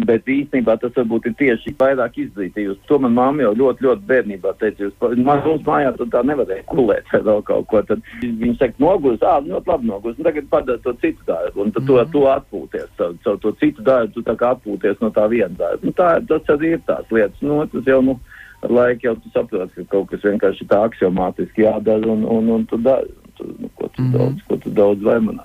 Bet 0.06 0.28
īstenībā 0.28 0.74
tas 0.80 0.92
varbūt 0.96 1.30
ir 1.30 1.34
tieši 1.38 1.72
vairāk 1.80 2.18
izglītības. 2.20 2.78
To 2.88 2.98
man 3.00 3.14
mamma 3.16 3.46
jau 3.46 3.52
ļoti, 3.56 3.84
ļoti 3.86 4.04
bērnībā 4.08 4.52
teica. 4.60 4.86
Jūs, 4.86 4.94
mums 5.24 5.64
mājās 5.64 6.00
tā 6.12 6.22
nevarēja 6.26 6.66
kulēt 6.68 7.08
vai 7.12 7.20
vēl 7.28 7.42
kaut 7.48 7.66
ko. 7.70 7.82
Tad 7.88 8.04
viņi 8.22 8.56
saka, 8.60 8.76
nogurs, 8.82 9.24
ā, 9.24 9.38
ļoti 9.46 9.72
labi 9.72 9.90
nogurs, 9.90 10.18
un 10.18 10.28
tagad 10.28 10.48
padara 10.52 10.82
to 10.84 10.92
citu 11.00 11.28
darbu. 11.28 11.62
Un 11.62 11.72
tad 11.72 11.82
mm 11.82 11.88
-hmm. 11.88 12.12
to, 12.12 12.18
to 12.18 12.24
atpūties, 12.34 12.90
caur, 12.98 13.14
caur 13.24 13.38
to 13.38 13.52
citu 13.60 13.82
darbu, 13.82 14.12
tu 14.12 14.20
tā 14.22 14.36
kā 14.36 14.52
atpūties 14.56 15.00
no 15.00 15.08
tā 15.10 15.28
viena 15.28 15.56
darba. 15.58 15.82
Nu, 15.82 15.92
tā, 15.92 16.08
tas 16.28 16.44
arī 16.56 16.72
ir 16.76 16.80
tās 16.86 17.06
lietas. 17.10 17.40
Nu, 17.40 17.66
tas 17.66 17.84
jau, 17.86 18.02
nu, 18.02 18.18
ar 18.62 18.70
laiku 18.70 19.06
jau 19.06 19.16
tu 19.16 19.28
saproti, 19.32 19.74
ka 19.74 19.82
kaut 19.88 20.10
kas 20.10 20.20
vienkārši 20.20 20.68
tā 20.68 20.84
aksiomātiski 20.88 21.62
jādara, 21.62 22.06
un, 22.06 22.24
un, 22.24 22.48
un 22.48 22.64
tu 22.66 22.76
dari. 22.76 23.08
Tu, 23.36 23.44
nu, 23.58 23.68
ko 23.74 23.88
tu 23.88 24.02
mm 24.02 24.08
-hmm. 24.08 24.18
daudz, 24.18 24.42
ko 24.48 24.56
tu 24.56 24.70
daudz 24.70 25.02
vaimanā. 25.02 25.44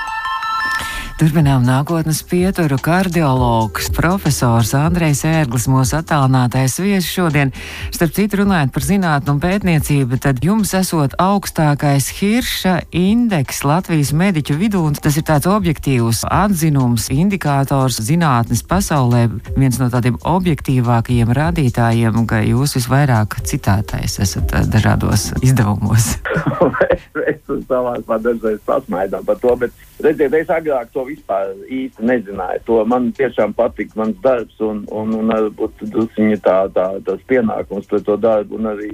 Turpinām 1.21 1.61
nākotnes 1.61 2.23
pieturu 2.25 2.79
kardiologs, 2.81 3.91
profesors 3.93 4.71
Andrejs 4.73 5.19
Ērglis, 5.29 5.67
mūsu 5.69 5.99
attālinātais 5.99 6.79
viesis 6.81 7.11
šodien. 7.13 7.51
Starp 7.93 8.15
citu, 8.15 8.39
runājot 8.39 8.71
par 8.73 8.85
zinātnu 8.87 9.35
un 9.35 9.41
pētniecību, 9.43 10.17
tad 10.17 10.41
jums 10.41 10.73
esot 10.79 11.13
augstākais 11.21 12.07
Hirša 12.17 12.73
indeks 12.97 13.61
Latvijas 13.69 14.15
mediķu 14.17 14.57
vidū, 14.63 14.81
un 14.89 14.97
tas 14.97 15.19
ir 15.21 15.27
tāds 15.29 15.45
objektīvs 15.45 16.23
atzinums, 16.25 17.11
indikators 17.13 18.01
zinātnes 18.01 18.65
pasaulē, 18.65 19.27
viens 19.53 19.77
no 19.77 19.91
tādiem 19.93 20.17
objektīvākajiem 20.25 21.37
rādītājiem, 21.37 22.17
ka 22.25 22.41
jūs 22.47 22.79
visvairāk 22.79 23.37
citētais 23.45 24.17
esat 24.25 24.57
eh, 24.57 24.65
dažādos 24.73 25.35
izdevumos. 25.45 26.15
es 27.29 27.41
savās 27.69 28.03
dažreiz 28.09 28.59
pasmaidām 28.65 29.25
par 29.25 29.37
to, 29.41 29.53
bet 29.59 30.03
redziet, 30.03 30.33
es 30.33 30.51
agrāk 30.51 30.89
to 30.93 31.05
vispār 31.11 31.53
īsti 31.69 32.07
nezināju. 32.09 32.65
To 32.67 32.81
man 32.89 33.11
tiešām 33.17 33.55
patīk 33.57 33.95
mans 33.99 34.17
darbs 34.23 34.59
un, 34.63 34.83
un, 34.89 35.15
un 35.19 35.33
varbūt 35.35 35.85
drusciņi 35.93 36.41
tā, 36.45 36.57
tā, 36.75 36.87
tas 37.07 37.23
pienākums 37.31 37.89
par 37.91 38.05
to 38.07 38.17
darbu 38.25 38.59
un 38.59 38.71
arī 38.73 38.91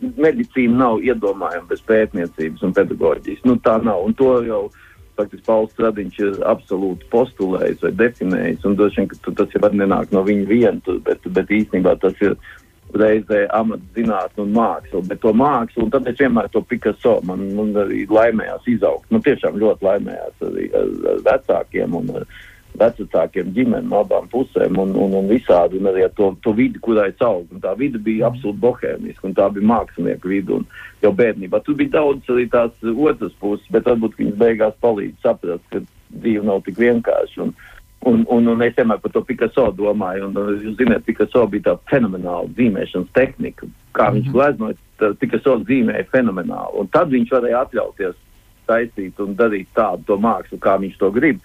medicīna 0.00 0.78
nav 0.84 1.02
iedomājama 1.04 1.68
bez 1.70 1.82
pētniecības 1.88 2.62
un 2.64 2.76
pedagoģijas. 2.76 3.44
Nu, 3.44 3.58
tā 3.60 3.76
nav. 3.84 4.04
Un 4.06 4.16
to 4.16 4.32
jau 4.46 4.62
faktiski 5.20 5.44
Pauls 5.46 5.72
Stradiņš 5.74 6.20
ir 6.24 6.38
absolūti 6.48 7.08
postulējis 7.12 7.84
vai 7.84 7.92
definējis. 8.04 8.64
Un 8.68 8.78
droši 8.78 9.02
vien, 9.02 9.10
ka 9.10 9.34
tas 9.42 9.54
jau 9.54 9.62
var 9.64 9.76
nenāk 9.76 10.14
no 10.14 10.24
viņa 10.26 10.48
viena, 10.48 10.96
bet, 11.06 11.28
bet 11.36 11.52
īstenībā 11.60 11.96
tas 12.00 12.16
ir 12.24 12.36
reizē 12.98 13.44
amatzinātne 13.54 14.44
un 14.44 14.54
māksla, 14.56 15.02
bet 15.08 15.20
to 15.22 15.32
mākslu, 15.36 15.86
un 15.86 15.90
tad 15.94 16.08
es 16.10 16.18
vienmēr 16.18 16.50
to 16.52 16.62
Picasso, 16.66 17.18
man, 17.26 17.46
man 17.56 17.74
arī 17.84 18.04
laimējās 18.10 18.68
izaugt. 18.74 19.10
Man 19.10 19.24
tiešām 19.26 19.58
ļoti 19.60 19.86
laimējās 19.86 20.46
arī 20.48 20.70
ar, 20.74 20.94
ar 21.12 21.20
vecākiem 21.28 21.98
un 22.00 22.14
ar 22.20 22.26
vecākiem 22.80 23.50
ģimenēm, 23.54 23.94
abām 23.94 24.28
pusēm 24.30 24.78
un, 24.78 24.94
un, 24.98 25.14
un 25.18 25.30
visādi, 25.30 25.80
un 25.80 25.90
arī 25.90 26.04
ar 26.06 26.12
to, 26.18 26.30
to 26.44 26.54
vidi, 26.56 26.80
kurā 26.82 27.08
es 27.10 27.24
augu. 27.24 27.58
Tā 27.62 27.74
vide 27.78 27.98
bija 28.02 28.30
absolūti 28.30 28.62
bohēmiska, 28.62 29.26
un 29.26 29.34
tā 29.38 29.48
bija 29.54 29.70
mākslinieku 29.72 30.30
vide, 30.30 30.60
un 30.60 30.66
jau 31.02 31.12
bērnībā. 31.16 31.62
Tur 31.66 31.78
bija 31.80 31.96
daudz 31.98 32.30
arī 32.32 32.46
tās 32.52 32.74
otras 32.90 33.34
puses, 33.42 33.66
bet 33.74 33.90
varbūt 33.90 34.18
viņas 34.20 34.38
beigās 34.40 34.78
palīdz 34.84 35.26
saprast, 35.26 35.66
ka 35.72 35.82
dzīve 35.82 36.46
nav 36.46 36.62
tik 36.66 36.78
vienkārša. 36.80 37.46
Un, 37.46 37.54
Un, 38.08 38.22
un, 38.32 38.46
un 38.48 38.62
es 38.64 38.72
vienmēr 38.78 39.00
par 39.02 39.12
to 39.12 39.20
Picasso 39.28 39.66
domāju. 39.76 40.30
Un, 40.30 40.56
jūs 40.64 40.78
zināt, 40.78 41.04
Picasso 41.04 41.44
bija 41.52 41.66
tā 41.66 41.76
fenomenāla 41.90 42.48
zīmēšanas 42.56 43.12
tehnika. 43.12 43.68
Kā 43.92 44.08
viņš 44.14 44.24
mm 44.24 44.30
-hmm. 44.30 44.38
gleznoja, 44.38 44.76
tad 44.98 45.18
Picasso 45.20 45.58
zīmēja 45.68 46.08
fenomenāli. 46.12 46.80
Un 46.80 46.88
tad 46.88 47.12
viņš 47.12 47.32
varēja 47.36 47.64
atļauties 47.66 48.16
taisīt 48.66 49.20
un 49.20 49.36
darīt 49.36 49.68
tādu 49.74 50.06
to 50.06 50.16
mākslu, 50.16 50.58
kā 50.58 50.78
viņš 50.80 50.96
to 51.00 51.10
grib. 51.10 51.40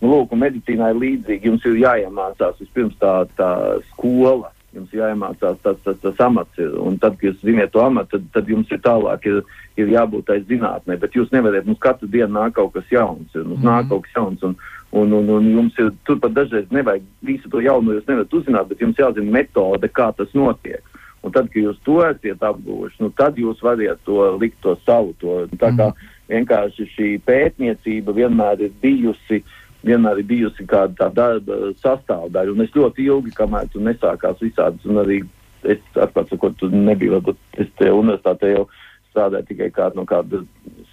Nu, 0.00 0.08
lūk, 0.08 0.32
medicīnā 0.32 0.90
ir 0.90 0.96
līdzīgi. 0.96 1.46
Jums 1.46 1.64
ir 1.68 1.82
jāiemācās 1.82 2.58
vispirms 2.62 2.96
tā, 2.98 3.26
tā 3.36 3.50
skola. 3.92 4.50
Jums 4.72 4.92
jāiemācās 4.94 5.58
tas, 5.62 5.78
tas, 5.84 5.96
tas 6.02 6.20
amats. 6.24 6.58
Ir. 6.58 6.74
Un 6.78 6.98
tad, 6.98 7.18
kad 7.20 7.28
jūs 7.28 7.42
zināt 7.44 7.72
to 7.74 7.82
amatu, 7.84 8.16
tad, 8.16 8.28
tad 8.32 8.48
jums 8.48 8.70
ir 8.70 8.80
tālāk 8.86 9.26
ir, 9.26 9.42
ir 9.76 9.94
jābūt 9.94 10.26
tai 10.30 10.40
zinātnē. 10.48 10.96
Bet 11.02 11.14
jūs 11.18 11.30
nevarat, 11.34 11.66
mums 11.66 11.82
katru 11.82 12.08
dienu 12.08 12.32
nāk 12.38 12.54
kaut 12.58 12.72
kas 12.72 12.90
jauns. 12.90 13.34
Ir. 13.34 13.44
Mums 13.44 13.58
mm 13.58 13.62
-hmm. 13.62 13.70
nāk 13.70 13.88
kaut 13.88 14.02
kas 14.06 14.16
jauns. 14.16 14.42
Un, 14.42 14.56
Un, 14.90 15.12
un, 15.14 15.28
un 15.30 15.44
jums 15.54 15.76
ir 15.78 15.92
turpat 16.08 16.32
dažreiz 16.34 16.70
nevajag 16.74 17.04
visu 17.22 17.50
to 17.50 17.60
jaunu, 17.62 17.94
jūs 17.94 18.08
nevarat 18.08 18.32
uzzināt, 18.34 18.70
bet 18.72 18.80
jums 18.82 18.98
jāzina 18.98 19.36
metode, 19.38 19.90
kā 19.94 20.08
tas 20.18 20.32
notiek. 20.34 20.82
Un 21.22 21.34
tad, 21.34 21.50
kad 21.52 21.60
jūs 21.62 21.78
to 21.84 22.00
esat 22.02 22.42
apguvuši, 22.48 23.02
nu, 23.04 23.10
tad 23.14 23.38
jūs 23.38 23.60
varat 23.62 24.00
to 24.08 24.18
likt 24.40 24.58
to 24.64 24.74
savu. 24.86 25.12
To, 25.20 25.44
tā 25.60 25.70
kā 25.76 25.90
mm. 25.90 26.06
vienkārši 26.32 26.86
šī 26.94 27.10
pētniecība 27.28 28.16
vienmēr 28.16 28.66
ir 28.66 28.78
bijusi. 28.82 29.44
Vienmēr 29.86 30.18
ir 30.20 30.26
bijusi 30.28 30.66
kāda 30.68 30.92
tā 30.98 31.06
darba 31.16 31.70
sastāvdaļa, 31.80 32.52
un 32.52 32.66
es 32.66 32.74
ļoti 32.76 33.06
ilgi, 33.06 33.30
kamēr 33.32 33.70
tur 33.72 33.80
nesākās 33.86 34.42
visādas, 34.42 34.84
un 34.84 35.00
arī 35.00 35.22
es, 35.64 35.80
atklāti 35.94 36.34
sakot, 36.34 36.58
tur 36.60 36.74
nebija, 36.74 37.14
varbūt 37.14 37.62
es 37.64 37.70
te 37.80 37.88
universitātē 37.88 38.50
jau 38.52 38.66
strādāju 39.08 39.48
tikai 39.48 39.70
kā, 39.72 39.88
no 39.96 40.04
kāda 40.08 40.42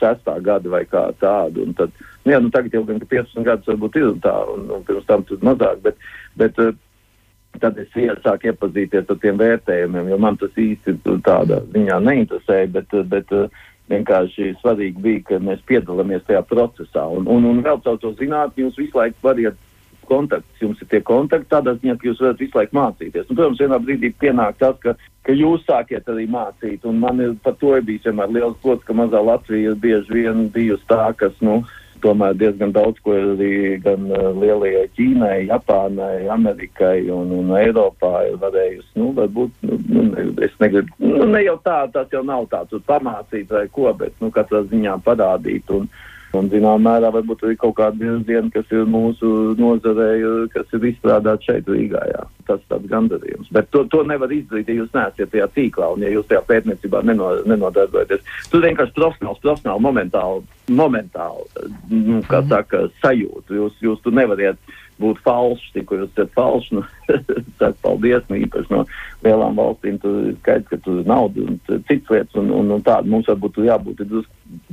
sestā 0.01 0.37
gada 0.43 0.71
vai 0.71 0.83
kā 0.89 1.07
tādu. 1.21 1.67
Tad, 1.77 1.93
nu, 2.23 2.33
jā, 2.33 2.41
nu, 2.43 2.51
tagad 2.53 2.75
jau 2.77 2.83
gan 2.87 2.99
15 3.03 3.47
gadus 3.47 3.71
varbūt 3.71 3.99
ir 4.01 4.11
tā, 4.25 4.35
un, 4.53 4.67
un 4.73 4.83
pirms 4.87 5.07
tam 5.09 5.25
tur 5.27 5.41
mazāk, 5.45 5.81
bet, 5.85 6.09
bet 6.39 6.59
uh, 6.63 6.73
tad 7.61 7.79
es 7.81 7.93
sāku 8.23 8.51
iepazīties 8.51 9.09
ar 9.09 9.21
tiem 9.23 9.39
vērtējumiem, 9.41 10.11
jo 10.13 10.19
man 10.21 10.37
tas 10.41 10.61
īsti 10.61 10.99
tādā 11.25 11.61
ziņā 11.73 12.01
neinteresēja, 12.09 12.71
bet, 12.77 12.93
uh, 12.97 13.07
bet 13.15 13.33
uh, 13.35 13.63
vienkārši 13.91 14.53
svarīgi 14.61 15.03
bija, 15.03 15.23
ka 15.31 15.39
mēs 15.43 15.63
piedalāmies 15.69 16.25
tajā 16.27 16.43
procesā. 16.49 17.05
Un, 17.07 17.27
un, 17.31 17.47
un 17.47 17.63
vēl 17.65 17.79
caur 17.85 17.99
to 18.01 18.13
zinātni 18.19 18.65
jūs 18.65 18.79
visu 18.79 18.99
laiku 18.99 19.29
variet 19.29 19.59
kontakts, 20.09 20.61
jums 20.61 20.81
ir 20.83 20.89
tie 20.91 21.01
kontakti, 21.05 21.49
tādā 21.51 21.75
ziņā, 21.77 21.97
ka 21.97 22.09
jūs 22.09 22.21
varat 22.23 22.43
visu 22.43 22.59
laiku 22.59 22.77
mācīties. 22.77 23.27
Un, 23.29 23.39
protams, 23.39 23.63
vienā 23.63 23.81
brīdī 23.83 24.13
pienāk 24.21 24.59
tas, 24.61 24.77
ka, 24.83 24.95
ka 25.27 25.35
jūs 25.35 25.65
sākiet 25.67 26.07
arī 26.11 26.27
mācīt, 26.31 26.85
un 26.87 27.01
man 27.03 27.23
ir 27.23 27.35
par 27.43 27.57
to 27.61 27.75
bijis 27.87 28.07
vienmēr 28.07 28.31
liels 28.35 28.57
gods, 28.63 28.85
ka 28.87 28.95
mazā 28.97 29.23
Latvija 29.23 29.73
ir 29.73 29.83
bieži 29.83 30.21
vien 30.21 30.47
bijusi 30.53 30.87
tā, 30.89 31.11
kas, 31.19 31.35
nu, 31.45 31.61
tomēr 32.03 32.35
diezgan 32.37 32.73
daudz 32.75 32.99
ko 33.05 33.15
arī 33.17 33.77
gan 33.83 34.09
uh, 34.11 34.29
lielajai 34.37 34.85
Ķīnai, 34.97 35.47
Japānai, 35.49 36.27
Amerikai 36.33 37.07
un, 37.13 37.31
un 37.39 37.53
Eiropā 37.57 38.27
ir 38.29 38.37
varējusi, 38.41 38.91
nu, 38.99 39.11
varbūt, 39.17 39.55
nu, 39.67 39.79
nu, 39.87 40.27
es 40.45 40.53
negribu, 40.61 40.93
nu, 41.01 41.25
ne 41.31 41.43
jau 41.45 41.57
tā, 41.65 41.79
tas 41.93 42.13
jau 42.13 42.23
nav 42.27 42.45
tā, 42.51 42.63
tur 42.69 42.83
pamācīt 42.89 43.49
vai 43.53 43.65
ko, 43.73 43.89
bet, 43.97 44.15
nu, 44.21 44.31
katrā 44.35 44.63
ziņā 44.69 44.99
parādīt 45.07 45.73
un, 45.73 45.89
Un, 46.35 46.49
zināmā 46.51 46.77
mērā, 46.83 47.11
varbūt 47.15 47.45
arī 47.45 47.55
kaut 47.59 47.77
kāda 47.77 47.95
virziena, 48.01 48.49
kas 48.51 48.67
ir 48.75 48.83
mūsu 48.91 49.29
nozarē, 49.59 50.09
kas 50.51 50.73
ir 50.75 50.87
izstrādāta 50.89 51.47
šeit, 51.47 51.69
Rīgā. 51.71 52.01
Jā. 52.11 52.25
Tas 52.49 52.59
ir 52.59 52.71
tāds 52.73 52.89
gandarījums. 52.91 53.51
Bet 53.55 53.69
to, 53.71 53.85
to 53.91 54.03
nevar 54.07 54.31
izdarīt, 54.35 54.67
ja 54.67 54.81
jūs 54.81 54.91
neesat 54.95 55.31
tajā 55.31 55.47
tīklā 55.55 55.91
un 55.95 56.03
ja 56.03 56.11
jūs 56.11 56.27
tajā 56.27 56.43
pētniecībā 56.49 57.03
neno, 57.07 57.31
nenodarbojaties. 57.47 58.27
Tur 58.51 58.65
vienkārši 58.67 58.95
profesionāls, 58.97 59.39
profesionāli, 59.43 59.85
momentāli, 59.87 60.43
momentāli, 60.75 61.47
nu, 61.93 62.19
kā 62.27 62.41
mhm. 62.43 62.51
saka, 62.51 62.83
sajūta. 63.03 63.55
Jūs, 63.61 63.79
jūs 63.83 64.03
tur 64.03 64.15
nevariet 64.19 64.59
būt 65.01 65.19
falšs, 65.25 65.71
tikko 65.75 65.99
jūs 66.01 66.11
esat 66.13 66.33
falšs. 66.37 66.71
Nu, 66.75 66.83
Saka, 67.59 67.73
paldies, 67.83 68.25
nu, 68.29 68.39
īpaši 68.45 68.73
no 68.73 68.83
lielām 69.25 69.59
valstīm. 69.59 69.99
Ir 70.01 70.37
skaidrs, 70.41 70.69
ka 70.71 70.79
tur 70.85 71.01
ir 71.01 71.09
nauda 71.09 71.45
un 71.45 71.59
citas 71.67 72.13
lietas, 72.13 72.39
un, 72.41 72.51
un, 72.55 72.73
un 72.77 72.85
tāda 72.85 73.09
mums 73.09 73.29
varbūt 73.31 73.61
jābūt 73.67 74.03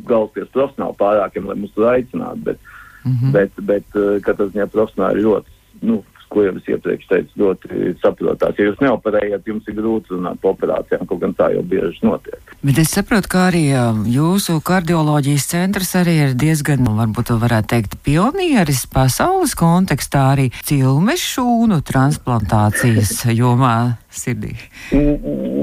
galvasties 0.08 0.52
profesionāli 0.54 0.98
pārākiem, 1.00 1.50
lai 1.50 1.58
mūs 1.60 1.74
tur 1.76 1.90
aicinātu. 1.92 2.44
Bet, 2.50 2.72
mm 3.04 3.12
-hmm. 3.12 3.36
bet, 3.36 3.62
bet 3.72 4.00
eh, 4.00 4.16
katrā 4.24 4.48
ziņā 4.50 4.68
profesionāli 4.72 5.26
ļoti 5.28 5.60
nu, 5.82 6.02
ko 6.34 6.44
jau 6.46 6.54
es 6.58 6.68
iepriekš 6.74 7.08
teicu, 7.10 7.40
ļoti 7.44 7.94
saprotās. 8.02 8.58
Ja 8.58 8.68
jūs 8.68 8.82
neoperējat, 8.82 9.46
jums 9.48 9.70
ir 9.70 9.78
grūti 9.78 10.14
runāt 10.16 10.40
par 10.42 10.54
operācijām, 10.54 11.06
kaut 11.10 11.22
gan 11.22 11.34
tā 11.38 11.50
jau 11.54 11.64
bieži 11.70 12.04
notiek. 12.06 12.54
Bet 12.64 12.80
es 12.82 12.92
saprotu, 12.96 13.30
ka 13.32 13.48
arī 13.50 13.64
jūsu 14.10 14.58
kardioloģijas 14.64 15.48
centrs 15.54 15.94
arī 16.00 16.16
ir 16.28 16.38
diezgan, 16.38 16.86
varbūt 16.98 17.34
varētu 17.40 17.72
teikt, 17.74 17.98
pionieris 18.06 18.84
pasaules 18.90 19.56
kontekstā 19.58 20.28
arī 20.34 20.50
cilmes 20.66 21.22
šūnu 21.34 21.82
transplantācijas 21.86 23.20
jomā 23.40 23.76
sirdī. 24.16 24.54
Mm, 24.94 25.54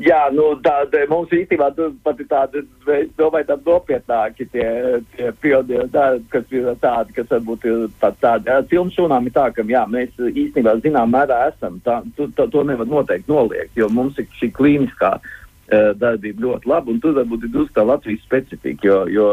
Jā, 0.00 0.20
nu, 0.32 0.54
tāda 0.64 1.02
mums 1.10 1.32
īstenībā 1.34 1.68
pat 2.04 2.20
ir 2.22 2.28
tāda, 2.30 2.62
es 2.94 3.10
domāju, 3.18 3.46
tāda 3.50 3.66
nopietnāki 3.66 4.46
tie, 4.48 4.68
tie 5.12 5.28
pionieru 5.42 5.90
darbi, 5.92 6.24
kas 6.32 6.54
ir 6.56 6.70
tādi, 6.80 7.14
kas 7.18 7.28
varbūt 7.28 7.66
ir 7.68 7.82
pat 8.00 8.16
tādi. 8.22 8.54
Filmu 8.70 8.94
šūnām 8.94 9.28
ir 9.28 9.34
tā, 9.36 9.50
ka, 9.52 9.64
jā, 9.68 9.82
mēs 9.92 10.16
īstenībā 10.30 10.78
zinām 10.80 11.12
mērā 11.12 11.42
esam, 11.50 11.76
tā, 11.84 11.98
to, 12.16 12.30
to, 12.38 12.48
to 12.54 12.64
nevar 12.64 12.88
noteikti 12.88 13.28
noliegt, 13.28 13.76
jo 13.76 13.90
mums 13.92 14.16
ir 14.22 14.28
šī 14.40 14.48
klīniskā 14.56 15.12
uh, 15.20 15.90
darbība 16.00 16.46
ļoti 16.46 16.72
laba, 16.72 16.94
un 16.94 17.02
tur 17.04 17.18
varbūt 17.20 17.44
ir 17.44 17.52
drusku 17.58 17.76
tā 17.76 17.84
Latvijas 17.84 18.24
specifika, 18.24 18.88
jo, 18.88 19.02
jo 19.12 19.28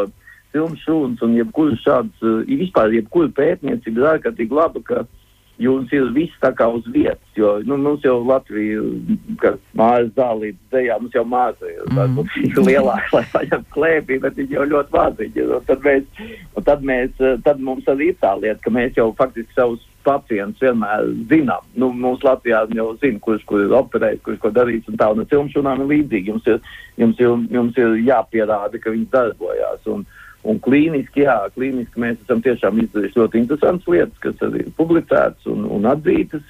filmu 0.52 0.82
šūnas 0.84 1.24
un 1.24 1.38
jebkuras 1.40 1.80
šādas, 1.86 2.28
uh, 2.28 2.44
vispār 2.60 2.98
jebkura 2.98 3.32
pētniecība 3.40 4.04
ir 4.04 4.12
ārkārtīgi 4.18 4.60
laba, 4.60 4.84
ka 4.84 5.06
jums 5.62 5.92
ir 5.96 6.12
viss 6.16 6.38
tā 6.42 6.52
kā 6.58 6.68
uz 6.70 6.86
vietas. 6.94 7.24
Jo 7.38 7.58
nu, 7.66 7.78
mums 7.82 8.06
jau 8.06 8.18
Latvija, 8.26 8.82
kas 9.42 9.58
mājas 9.78 10.12
zālītas 10.18 10.72
dzējā, 10.72 10.98
mums 11.02 11.18
jau 11.18 11.26
māza 11.28 11.70
ir 11.72 11.84
mm. 11.92 12.24
lielāka, 12.68 13.10
lai 13.18 13.26
paņemtu 13.34 13.76
klēpī, 13.76 14.20
bet 14.24 14.40
viņi 14.40 14.58
jau 14.58 14.66
ļoti 14.74 14.98
maziņi. 14.98 15.46
Un 15.58 15.68
tad, 15.70 15.86
mēs, 15.86 16.26
un 16.54 16.68
tad, 16.70 16.88
mēs, 16.92 17.22
tad 17.46 17.62
mums 17.64 17.90
arī 17.92 18.12
ir 18.14 18.20
tā 18.22 18.34
lieta, 18.40 18.60
ka 18.64 18.74
mēs 18.74 18.98
jau 19.00 19.12
faktiski 19.18 19.58
savus 19.58 19.86
pacientus 20.08 20.64
vienmēr 20.64 21.10
zinām. 21.32 21.66
Nu, 21.76 21.90
mums 21.92 22.24
Latvijā 22.26 22.64
jau 22.76 22.92
zina, 23.02 23.20
kurš 23.24 23.44
kur 23.50 23.66
ir 23.66 23.76
operējis, 23.76 24.24
kurš 24.26 24.40
ko 24.44 24.54
darījis, 24.56 24.88
un 24.92 25.02
tā, 25.02 25.10
un 25.12 25.28
filmšūnām 25.34 25.84
ir 25.84 25.92
līdzīgi. 25.92 26.32
Jums 26.32 26.48
ir, 26.54 26.62
jums, 27.02 27.20
ir, 27.20 27.34
jums 27.58 27.82
ir 27.82 27.98
jāpierāda, 28.08 28.80
ka 28.84 28.94
viņi 28.96 29.10
darbojās. 29.14 29.84
Un, 29.92 30.06
Un 30.48 30.62
klīniski, 30.64 31.26
jā, 31.26 31.36
klīniski 31.56 32.00
mēs 32.00 32.22
esam 32.24 32.42
tiešām 32.46 32.80
izdarījuši 32.84 33.20
ļoti 33.20 33.40
interesantas 33.42 33.92
lietas, 33.92 34.18
kas 34.24 34.48
arī 34.48 34.64
ir 34.66 34.74
publicētas 34.78 35.50
un, 35.52 35.66
un 35.78 35.88
atzītas. 35.90 36.46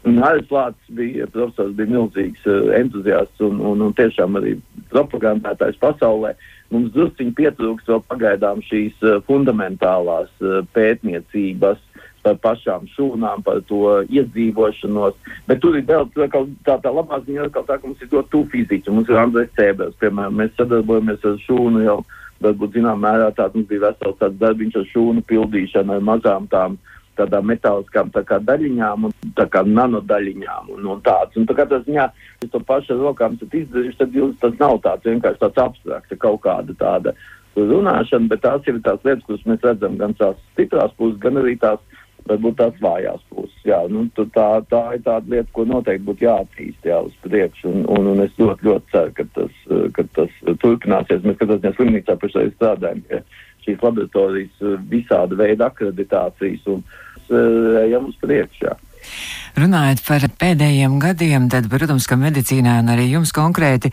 Lācis 0.00 0.94
bija, 0.96 1.26
profesors, 1.28 1.74
bija 1.76 1.90
milzīgs 1.90 2.46
uh, 2.48 2.70
entuziasts 2.78 3.42
un, 3.44 3.58
un, 3.60 3.82
un 3.84 3.92
tiešām 3.98 4.38
arī 4.40 4.54
propagandētājs 4.92 5.76
pasaulē. 5.82 6.32
Mums 6.72 6.92
drusciņi 6.94 7.34
pietrūkst 7.36 7.90
vēl 7.90 8.00
pagaidām 8.08 8.62
šīs 8.64 8.96
uh, 9.04 9.18
fundamentālās 9.26 10.30
uh, 10.40 10.62
pētniecības 10.76 11.82
par 12.24 12.36
pašām 12.44 12.86
šūnām, 12.94 13.42
par 13.44 13.60
to 13.68 14.00
iedzīvošanos. 14.08 15.16
Bet 15.48 15.60
tur 15.64 15.76
ir 15.78 15.86
vēl 15.88 16.08
tā, 16.14 16.28
tā, 16.66 16.76
tā 16.84 16.92
labā 16.92 17.20
ziņa, 17.26 17.48
ka 17.52 17.64
mums 17.84 18.00
ir 18.00 18.12
ļoti 18.12 18.32
tuvu 18.32 18.48
fiziķi. 18.54 18.92
Mums 18.94 19.12
ir 19.12 19.20
Andrēs 19.20 19.52
Cēbers, 19.56 19.96
piemēram, 20.00 20.36
mēs 20.40 20.56
sadarbojamies 20.58 21.24
ar 21.28 21.38
šūnu 21.46 21.84
jau 21.86 22.00
varbūt 22.44 22.76
zināmā 22.76 23.00
mērā 23.08 23.32
tāds 23.36 23.56
mums 23.56 23.68
bija 23.70 23.88
vesels 23.88 24.18
tāds 24.20 24.38
darbiņš 24.40 24.80
ar 24.80 24.88
šūnu 24.92 25.26
pildīšanu 25.28 25.96
ar 25.96 26.08
mazām 26.10 26.48
tām 26.52 26.78
tādām 27.18 27.50
metāliskām 27.50 28.12
tā 28.14 28.22
kā 28.26 28.38
daļiņām 28.48 29.08
un 29.08 29.14
tā 29.36 29.46
kā 29.52 29.62
nanodaļiņām 29.66 30.70
un, 30.76 30.86
un 30.94 31.02
tāds. 31.04 31.36
Un 31.36 31.48
tā 31.48 31.56
kā 31.58 31.66
tas 31.68 31.84
ziņā, 31.88 32.06
ja 32.40 32.48
to 32.52 32.62
pašu 32.64 32.94
ar 32.94 33.02
rokām 33.08 33.36
esat 33.36 33.56
izdarījuši, 33.60 33.98
tad 33.98 34.16
jūs 34.16 34.38
tas 34.40 34.56
nav 34.62 34.78
tāds 34.86 35.08
vienkārši 35.10 35.42
tāds 35.42 35.62
abstrakts, 35.66 36.20
kaut 36.22 36.40
kāda 36.46 36.76
tāda 36.80 37.14
runāšana, 37.58 38.30
bet 38.30 38.44
tās 38.46 38.68
ir 38.70 38.78
tās 38.86 39.02
lietas, 39.04 39.26
kuras 39.26 39.46
mēs 39.48 39.66
redzam 39.66 39.98
gan 40.00 40.14
tās 40.16 40.38
stiprās 40.52 40.94
puses, 40.96 41.18
gan 41.20 41.40
arī 41.42 41.56
tās 41.60 41.82
varbūt 42.28 42.56
tās 42.60 42.80
vājās 42.82 43.22
puses. 43.30 43.56
Jā, 43.66 43.80
nu, 43.92 44.06
tā, 44.16 44.48
tā 44.70 44.82
ir 44.96 45.04
tāda 45.06 45.34
lieta, 45.34 45.48
ko 45.56 45.66
noteikti 45.68 46.06
būtu 46.08 46.26
jāattīst 46.26 46.88
jā, 46.90 47.00
uz 47.06 47.14
priekšu, 47.24 47.70
un, 47.70 47.86
un, 47.96 48.10
un 48.14 48.24
es 48.24 48.34
ļoti, 48.40 48.66
ļoti 48.68 48.92
ceru, 48.94 49.14
ka 49.16 49.26
tas, 49.36 49.62
ka 49.96 50.06
tas 50.18 50.36
turpināsies. 50.62 51.24
Mēs 51.26 51.40
katrā 51.40 51.74
slimnīcā 51.76 52.18
pašlaik 52.20 52.56
strādājam 52.56 53.02
pie 53.08 53.22
šīs 53.64 53.82
laboratorijas 53.84 54.68
visāda 54.90 55.36
veida 55.36 55.68
akreditācijas 55.68 56.68
un 56.72 56.84
ejam 57.84 58.08
uz 58.10 58.16
priekšu. 58.22 58.68
Jā. 58.68 58.78
Runājot 59.60 60.02
par 60.06 60.24
pēdējiem 60.40 60.98
gadiem, 61.02 61.48
tad, 61.52 61.66
protams, 61.72 62.06
ka 62.08 62.18
medicīnā 62.20 62.78
un 62.82 62.92
arī 62.92 63.08
jums 63.10 63.32
konkrēti 63.34 63.90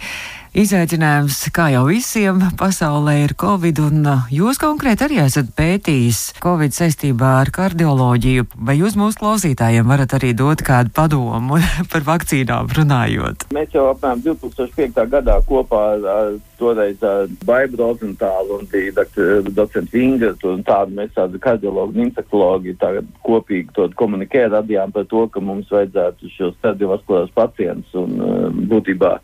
izaicinājums, 0.57 1.37
kā 1.53 1.67
jau 1.69 1.83
visiem 1.87 2.39
pasaulē, 2.57 3.13
ir 3.27 3.33
Covid, 3.37 3.81
un 3.85 4.07
uh, 4.09 4.25
jūs 4.33 4.57
konkrēti 4.61 5.05
arī 5.05 5.19
esat 5.21 5.51
pētījis 5.57 6.21
Covid 6.41 6.73
saistībā 6.73 7.33
ar 7.43 7.51
kardioloģiju. 7.53 8.47
Vai 8.65 8.77
jūs 8.79 8.97
mūsu 8.97 9.21
klausītājiem 9.21 9.87
varat 9.89 10.17
arī 10.17 10.33
dot 10.37 10.63
kādu 10.65 10.93
padomu 10.97 11.61
par 11.91 12.07
vakcīnām 12.09 12.73
runājot? 12.73 13.47
Mēs 13.53 13.77
jau 13.77 13.85
apmēram 13.91 14.25
2005. 14.25 14.99
gadā 15.13 15.37
kopā 15.47 15.83
ar, 15.97 16.37
toreiz 16.57 17.01
Baibu 17.45 17.77
Rozentālu 17.83 18.57
un 18.57 18.69
bija 18.71 19.05
docentu 19.53 19.93
Vinga, 19.93 20.33
un 20.49 20.63
tādu 20.65 20.97
mēs 20.97 21.13
tādu 21.13 21.41
kardiologu 21.41 21.93
un 21.93 22.07
infektologu 22.09 22.73
tagad 22.81 23.05
kopīgi 23.25 23.75
to 23.77 23.89
komunikē 23.99 24.47
radījām 24.55 24.93
par 24.95 25.05
to, 25.11 25.27
ka 25.29 25.43
mums 25.43 25.69
vajadzētu 25.73 26.33
šos 26.33 26.57
kardiovaskulāros 26.65 27.35
pacientus 27.37 27.93
un 28.01 28.17
uh, 28.17 28.47
būtībā 28.73 29.19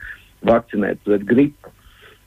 vakcinēt 0.47 1.01
pret 1.07 1.25
gripu. 1.29 1.71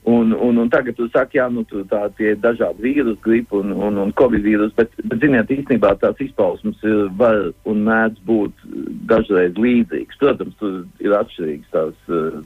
Un, 0.06 0.30
un, 0.30 0.54
un 0.62 0.68
tagad 0.70 1.00
jūs 1.00 1.08
sakat, 1.10 1.32
jā, 1.34 1.44
nu, 1.50 1.64
tā 1.90 2.04
ir 2.22 2.36
dažādi 2.38 2.84
vīrusu, 2.84 3.18
gripa 3.24 3.56
un, 3.58 3.72
un, 3.74 3.96
un 3.98 4.12
covid 4.14 4.44
vīrusu, 4.44 4.70
bet, 4.78 4.92
bet, 5.02 5.18
ziniet, 5.18 5.50
īstenībā 5.50 5.96
tās 5.98 6.20
izpausmes 6.22 6.78
var 7.18 7.48
un 7.66 7.80
mēdz 7.88 8.22
būt 8.28 8.62
dažreiz 9.10 9.58
līdzīgas. 9.58 10.20
Protams, 10.20 10.54
tur 10.60 10.76
ir 11.02 11.16
atšķirīgas 11.18 11.74
tās 11.74 12.14
uh, 12.14 12.38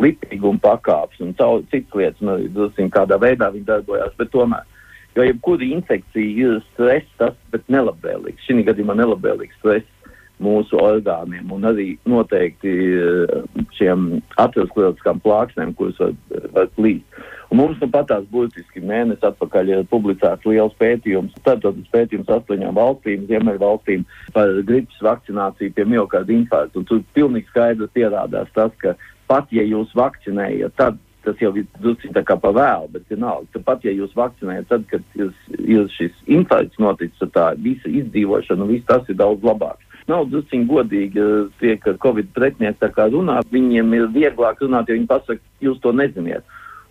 lipīguma 0.00 0.64
pakāpes 0.64 1.20
un 1.20 1.36
citas 1.36 1.98
lietas, 2.00 2.24
un 2.24 2.32
arī 2.38 2.48
drusku 2.56 2.88
kādā 2.96 3.20
veidā 3.20 3.52
viņi 3.52 3.68
darbojās, 3.68 4.16
bet 4.16 4.32
tomēr. 4.32 4.64
Jo 5.12 5.28
jebkura 5.28 5.68
infekcija 5.68 6.46
ir 6.48 6.62
stress, 6.70 7.12
tas, 7.20 7.36
bet 7.52 7.68
nelabvēlīgs. 7.68 8.48
Šī 8.48 8.64
gadījumā 8.64 8.96
nelabvēlīgs 8.96 9.60
stress 9.60 10.01
mūsu 10.42 10.78
orgāniem 10.82 11.52
un 11.54 11.68
arī 11.70 11.92
noteikti 12.08 12.72
eh, 12.72 13.36
šiem 13.78 14.08
aterosklerotiskām 14.42 15.22
plāksnēm, 15.24 15.76
kuras 15.78 16.00
var, 16.02 16.16
var 16.56 16.68
plīst. 16.76 17.22
Un 17.52 17.58
mums 17.60 17.76
nu 17.82 17.86
pat 17.92 18.06
tās 18.08 18.24
būtiski 18.32 18.80
mēnesi 18.80 19.26
atpakaļ 19.28 19.70
ir 19.74 19.82
publicēts 19.90 20.46
liels 20.48 20.72
pētījums, 20.80 21.34
starptautisks 21.42 21.92
pētījums 21.92 22.30
astoņām 22.32 22.78
valstīm, 22.78 23.26
Ziemeļvalstīm 23.28 24.06
par 24.32 24.54
gripas 24.64 25.02
vakcināciju 25.04 25.74
pie 25.76 25.84
miokārda 25.84 26.32
infarkta. 26.32 26.80
Un 26.80 26.88
tur 26.88 27.02
pilnīgi 27.12 27.50
skaidri 27.52 27.90
pierādās 27.92 28.48
tas, 28.56 28.72
ka 28.80 28.94
pat 29.28 29.52
ja 29.52 29.66
jūs 29.68 29.92
vakcinējat, 29.98 30.78
tad 30.80 30.96
tas 31.22 31.38
jau 31.44 31.52
ir 31.60 31.68
drusku 31.76 32.08
tā 32.16 32.24
kā 32.26 32.38
pa 32.40 32.50
vēlu, 32.56 32.88
bet 32.96 33.12
vienalga. 33.12 33.60
Pat 33.68 33.84
ja 33.84 33.92
jūs 33.94 34.16
vakcinējat, 34.16 34.72
tad, 34.72 34.88
kad 34.90 35.20
ir 35.60 35.86
šis 35.92 36.16
infarkts 36.26 36.80
noticis, 36.82 37.20
tad 37.20 37.36
tā 37.36 37.46
visa 37.62 37.92
izdzīvošana 38.00 38.64
un 38.64 38.72
viss 38.72 38.88
tas 38.88 39.06
ir 39.12 39.20
daudz 39.20 39.44
labāk 39.46 39.91
nav 40.12 40.28
drusciņi 40.30 40.68
godīgi 40.70 41.28
tie, 41.60 41.76
ka 41.82 41.96
Covid 42.02 42.32
pretinieki 42.36 42.82
tā 42.82 42.90
kā 42.94 43.08
runā, 43.12 43.40
viņiem 43.52 43.94
ir 43.98 44.10
vieglāk 44.14 44.60
runāt, 44.64 44.90
jo 44.90 44.98
viņi 44.98 45.08
pasaka, 45.10 45.42
jūs 45.64 45.80
to 45.82 45.94
neziniet. 45.96 46.44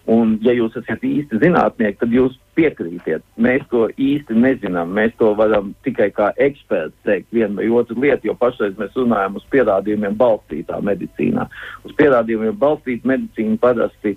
Un, 0.10 0.34
ja 0.42 0.54
jūs 0.58 0.74
esat 0.80 1.04
īsti 1.06 1.38
zinātnieki, 1.44 2.00
tad 2.02 2.14
jūs 2.16 2.34
piekrītiet. 2.58 3.22
Mēs 3.38 3.62
to 3.70 3.84
īsti 4.02 4.34
nezinām. 4.34 4.90
Mēs 4.98 5.14
to 5.20 5.30
varam 5.38 5.76
tikai 5.86 6.08
kā 6.16 6.32
eksperti 6.42 6.96
teikt 7.06 7.30
vienu 7.38 7.60
vai 7.60 7.68
otru 7.70 8.00
lietu, 8.02 8.32
jo 8.32 8.36
pašreiz 8.42 8.74
mēs 8.82 8.98
runājam 8.98 9.38
uz 9.38 9.46
pierādījumiem 9.54 10.18
balstītā 10.18 10.82
medicīnā. 10.90 11.46
Uz 11.86 11.94
pierādījumiem 12.02 12.58
balstīta 12.58 13.14
medicīna 13.14 13.62
parasti 13.62 14.16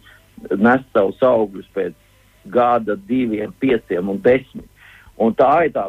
nes 0.50 0.84
savus 0.92 1.20
augļus 1.24 1.68
pēc 1.76 1.94
gada, 2.54 2.96
diviem, 3.08 3.52
pieciem 3.60 4.08
un 4.12 4.20
desmit. 4.24 4.68
Un 5.22 5.30
tā 5.38 5.48
ir 5.68 5.70
tā, 5.70 5.84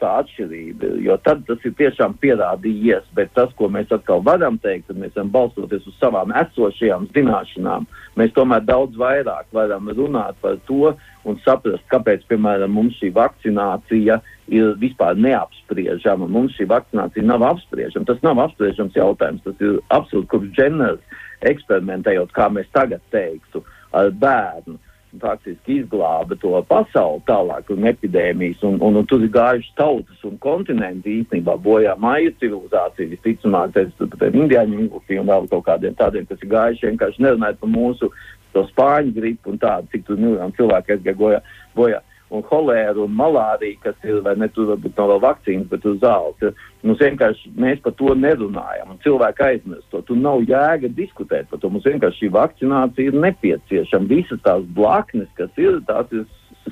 tā 0.00 0.10
atšķirība, 0.22 0.94
jo 1.04 1.18
tad 1.20 1.42
tas 1.44 1.60
ir 1.68 1.74
tiešām 1.76 2.14
pierādījies, 2.22 3.04
bet 3.12 3.28
tas, 3.36 3.50
ko 3.58 3.68
mēs 3.68 3.90
atkal 3.92 4.22
varam 4.24 4.56
teikt, 4.62 4.86
tad 4.88 5.00
mēs 5.02 5.12
varam 5.12 5.32
balstoties 5.34 5.84
uz 5.90 5.98
savām 6.00 6.32
esošajām 6.40 7.10
zināšanām, 7.12 7.84
mēs 8.16 8.32
tomēr 8.32 8.64
daudz 8.64 8.96
vairāk 8.96 9.50
varam 9.52 9.90
runāt 9.92 10.38
par 10.40 10.56
to 10.70 10.94
un 11.28 11.36
saprast, 11.44 11.84
kāpēc, 11.92 12.24
piemēram, 12.30 12.72
mums 12.72 12.96
šī 12.96 13.12
vakcinācija 13.18 14.16
ir 14.52 14.72
vispār 14.80 15.20
neapspriežama. 15.20 16.30
Mums 16.32 16.56
šī 16.56 16.66
vakcinācija 16.70 17.26
nav 17.28 17.44
apspriežama. 17.52 18.08
Tas 18.08 18.24
nav 18.24 18.40
apspriežams 18.46 18.96
jautājums. 18.96 19.44
Tas 19.44 19.60
ir 19.60 19.78
absolūti 19.94 20.30
kopš 20.32 20.54
ģeneras 20.56 21.20
eksperimentējot, 21.52 22.32
kā 22.34 22.48
mēs 22.54 22.72
tagad 22.74 23.04
teiktu, 23.14 23.62
ar 23.92 24.10
bērnu 24.16 24.80
faktiski 25.20 25.80
izglāba 25.82 26.36
to 26.40 26.54
pasauli 26.68 27.20
tālāk 27.28 27.70
un 27.74 27.88
epidēmijas, 27.90 28.62
un, 28.64 28.78
un, 28.80 28.96
un 29.00 29.08
tur 29.08 29.24
ir 29.24 29.32
gājušas 29.34 29.74
tautas 29.76 30.22
un 30.28 30.38
kontinenti 30.42 31.18
īstenībā 31.20 31.56
bojā 31.64 31.96
māju 32.00 32.32
civilizāciju, 32.40 33.10
visticamāk, 33.12 33.74
tiem 33.76 34.38
indiāņu 34.44 34.78
infekcijiem 34.86 35.26
un 35.26 35.32
vēl 35.32 35.50
kaut 35.52 35.66
kādiem 35.68 35.98
tādiem, 35.98 36.28
kas 36.30 36.40
ir 36.40 36.52
gājuši 36.54 36.88
vienkārši 36.90 37.26
nerunājot 37.26 37.60
par 37.60 37.74
mūsu 37.74 38.12
to 38.52 38.64
spāņu 38.70 39.14
gripu 39.16 39.52
un 39.52 39.60
tādu, 39.60 39.90
cik 39.92 40.06
tur 40.08 40.20
miljoniem 40.20 40.56
cilvēku 40.56 40.96
aizgāja 40.96 41.42
bojā. 41.76 42.00
Un 42.32 42.44
holēru 42.48 43.06
un 43.06 43.16
malāriju, 43.16 43.78
kas 43.84 44.06
ir, 44.06 44.20
vai 44.24 44.34
ne, 44.40 44.48
tur 44.52 44.70
varbūt 44.72 44.98
nav 44.98 45.10
vēl 45.12 45.22
vakcīnas, 45.26 45.68
bet 45.70 45.86
uz 45.88 45.98
zāles. 46.02 46.60
Mums 46.82 47.02
vienkārši 47.02 47.52
mēs 47.60 47.82
par 47.84 47.94
to 47.98 48.14
nerunājam, 48.18 48.94
un 48.94 49.00
cilvēki 49.04 49.44
aizmirst 49.46 49.90
to. 49.92 50.00
Tur 50.08 50.18
nav 50.18 50.44
jēga 50.48 50.90
diskutēt 50.96 51.50
par 51.50 51.60
to. 51.62 51.70
Mums 51.72 51.88
vienkārši 51.88 52.24
šī 52.24 52.32
vakcinācija 52.36 53.12
ir 53.12 53.18
nepieciešama. 53.26 54.10
Visas 54.10 54.40
tās 54.46 54.64
blaknes, 54.78 55.28
kas 55.38 55.52
ir, 55.60 55.82
tās 55.88 56.08
ir 56.16 56.24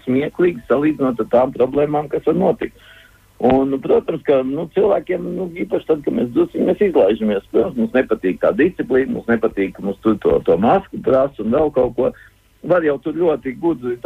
smieklīgi 0.06 0.64
salīdzinot 0.70 1.20
ar 1.20 1.28
tām 1.34 1.52
problēmām, 1.54 2.08
kas 2.10 2.26
var 2.26 2.38
notikt. 2.38 2.88
Un, 3.40 3.72
protams, 3.80 4.20
ka 4.26 4.42
nu, 4.44 4.66
cilvēkiem, 4.74 5.22
nu, 5.38 5.46
īpaši 5.62 5.86
tad, 5.88 6.02
kad 6.04 6.12
mēs, 6.12 6.28
dusim, 6.34 6.66
mēs 6.68 6.82
izlaižamies, 6.84 7.46
protams, 7.48 7.78
mums 7.78 7.94
nepatīk 7.96 8.36
tā 8.42 8.50
disciplīna, 8.52 9.14
mums 9.14 9.30
nepatīk, 9.32 9.72
ka 9.78 9.84
mums 9.86 9.96
tur 10.04 10.18
to, 10.20 10.34
to 10.44 10.58
masku 10.60 11.00
prasa 11.06 11.40
un 11.40 11.56
vēl 11.56 11.72
kaut 11.72 11.94
ko. 11.96 12.10
Var 12.62 12.84
jau 12.84 12.98
tur 13.00 13.16
ļoti 13.16 13.54
gudri 13.60 13.96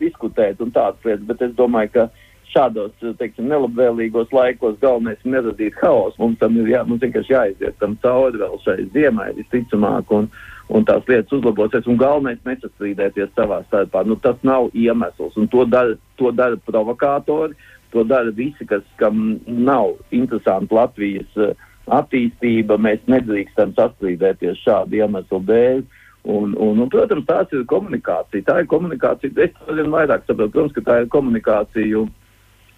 diskutēt 0.00 0.60
un 0.60 0.70
tādas 0.70 1.00
lietas, 1.04 1.24
bet 1.26 1.42
es 1.42 1.54
domāju, 1.56 1.92
ka 1.94 2.08
šādos, 2.52 2.92
teiksim, 3.18 3.48
nelabvēlīgos 3.48 4.32
laikos 4.36 4.76
galvenais 4.82 5.20
ir 5.24 5.32
neradīt 5.32 5.78
haosu. 5.80 6.18
Mums 6.20 6.40
tam 6.40 6.58
ir 6.60 6.68
jā, 6.74 6.82
mums 6.84 7.00
vienkārši 7.04 7.32
jāiziet 7.32 7.78
tam 7.80 7.96
cauri 8.02 8.42
vēl 8.42 8.58
šai 8.64 8.82
ziemai 8.92 9.30
visticamāk. 9.38 10.12
Un, 10.12 10.28
un 10.72 10.84
tās 10.88 11.06
lietas 11.08 11.32
uzlabosies. 11.38 11.88
Un 11.88 12.00
galvenais 12.00 12.40
ir 12.40 12.52
nesastrīdēties 12.52 13.32
savā 13.36 13.62
starpā. 13.68 14.04
Nu, 14.08 14.18
tas 14.20 14.36
nav 14.46 14.70
iemesls, 14.76 15.36
un 15.40 15.48
to 15.52 15.64
dara, 15.68 15.96
to 16.20 16.32
dara 16.36 16.60
provokātori. 16.68 17.56
To 17.92 18.04
dara 18.08 18.32
visi, 18.32 18.64
kas, 18.68 18.84
kam 19.00 19.40
nav 19.46 19.98
interesanti 20.16 20.72
Latvijas 20.72 21.40
uh, 21.40 21.56
attīstība. 21.92 22.78
Mēs 22.80 23.02
nedrīkstam 23.10 23.74
sastrīdēties 23.76 24.62
šādu 24.64 25.02
iemeslu 25.02 25.42
dēļ. 25.48 25.82
Un, 26.22 26.54
un, 26.54 26.78
un, 26.78 26.88
protams, 26.90 27.26
tās 27.26 27.50
ir 27.50 27.64
komunikācija. 27.70 28.46
Tā 28.46 28.60
ir 28.62 28.68
komunikācija. 28.70 29.34
Es 29.42 29.54
to 29.58 29.74
vien 29.74 29.90
vairāk 29.90 30.22
saprotu. 30.28 30.54
Protams, 30.54 30.74
ka 30.76 30.84
tā 30.86 30.98
ir 31.02 31.08
komunikācija 31.10 32.04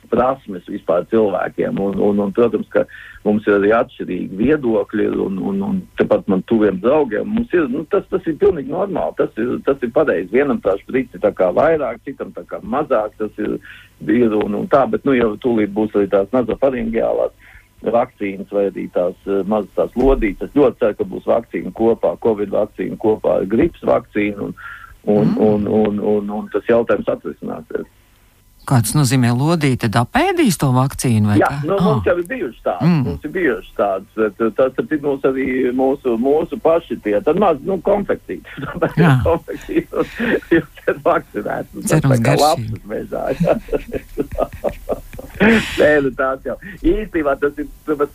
prasmes 0.08 0.64
vispār 0.68 1.04
cilvēkiem. 1.10 1.80
Un, 1.80 1.98
un, 2.00 2.22
un, 2.24 2.32
protams, 2.36 2.68
ka 2.72 2.86
mums 3.24 3.44
ir 3.48 3.58
arī 3.58 3.74
atšķirīgi 3.76 4.40
viedokļi, 4.40 5.10
un, 5.26 5.38
un, 5.50 5.60
un 5.68 5.82
tepat 6.00 6.28
man 6.32 6.44
tuviem 6.48 6.80
draugiem. 6.80 7.36
Ir, 7.44 7.68
nu, 7.72 7.84
tas, 7.92 8.08
tas 8.12 8.24
ir 8.30 8.40
pilnīgi 8.40 8.72
normāli. 8.72 9.16
Tas 9.20 9.36
ir, 9.40 9.58
tas 9.68 9.84
ir 9.84 9.92
pareizi. 9.92 10.32
Vienam 10.32 10.62
tā 10.64 10.78
sprīts 10.80 11.16
ir 11.16 11.28
vairāk, 11.60 12.00
citam 12.08 12.32
tā 12.32 12.46
kā 12.48 12.62
mazāk. 12.64 13.12
Tas 13.20 13.44
ir, 13.44 13.58
ir 14.08 14.38
un, 14.40 14.60
un 14.62 14.70
tā, 14.72 14.86
bet 14.88 15.04
nu 15.04 15.16
jau 15.18 15.34
tūlīt 15.44 15.76
būs 15.76 15.92
arī 15.98 16.08
tās 16.16 16.32
nazofaringiālās 16.32 17.52
vakcīnas 17.92 18.52
vai 18.54 18.68
arī 18.70 18.86
tās 18.94 19.16
uh, 19.28 19.42
mazas 19.48 19.72
tās 19.76 19.98
lodītes. 19.98 20.48
Es 20.48 20.56
ļoti 20.58 20.80
ceru, 20.80 20.96
ka 21.00 21.08
būs 21.10 21.28
vakcīna 21.28 21.74
kopā, 21.76 22.14
Covid 22.24 22.54
vakcīna 22.54 22.96
kopā 23.00 23.40
ar 23.40 23.50
gripas 23.50 23.84
vakcīnu, 23.90 24.48
un, 24.48 24.54
un, 25.04 25.34
mm. 25.34 25.36
un, 25.48 25.68
un, 25.80 26.00
un, 26.14 26.32
un 26.38 26.48
tas 26.54 26.64
jautājums 26.70 27.10
atrisināsies. 27.16 27.90
Kāds 28.64 28.94
nozīmē 28.96 29.28
lodīt, 29.36 29.82
tad 29.82 29.98
apēdīs 30.00 30.56
to 30.56 30.70
vakcīnu? 30.72 31.34
Jā, 31.36 31.50
nu, 31.68 31.74
ah. 31.76 31.84
mums 31.84 32.06
jau 32.08 32.14
ir 32.16 32.24
bijušas 32.30 32.62
tādas. 32.64 32.88
Mm. 32.88 33.02
Mums 33.04 33.26
ir 33.28 33.32
bijušas 33.34 33.74
tādas, 33.76 34.12
uh, 34.16 34.52
tas 34.56 34.80
ir 34.80 35.02
mums 35.04 35.26
arī 35.28 35.48
mūsu, 35.76 36.16
mūsu 36.16 36.56
paši 36.64 36.96
tie. 37.04 37.18
Tad 37.26 37.36
maz, 37.42 37.60
nu, 37.68 37.76
konfektīti. 37.84 38.48
Jā. 39.02 39.18
konfektīti. 39.26 39.84
Jūs 40.54 40.64
esat 40.80 41.02
vakcinēts. 41.04 41.84
Cerams, 41.92 42.24
garšīgi. 42.24 42.80
Nē, 45.80 45.90
nu 46.04 46.12
tāds 46.14 46.46
jau. 46.46 46.54
Īstenībā 46.80 47.34
tas 47.42 47.58
ir, 47.58 47.68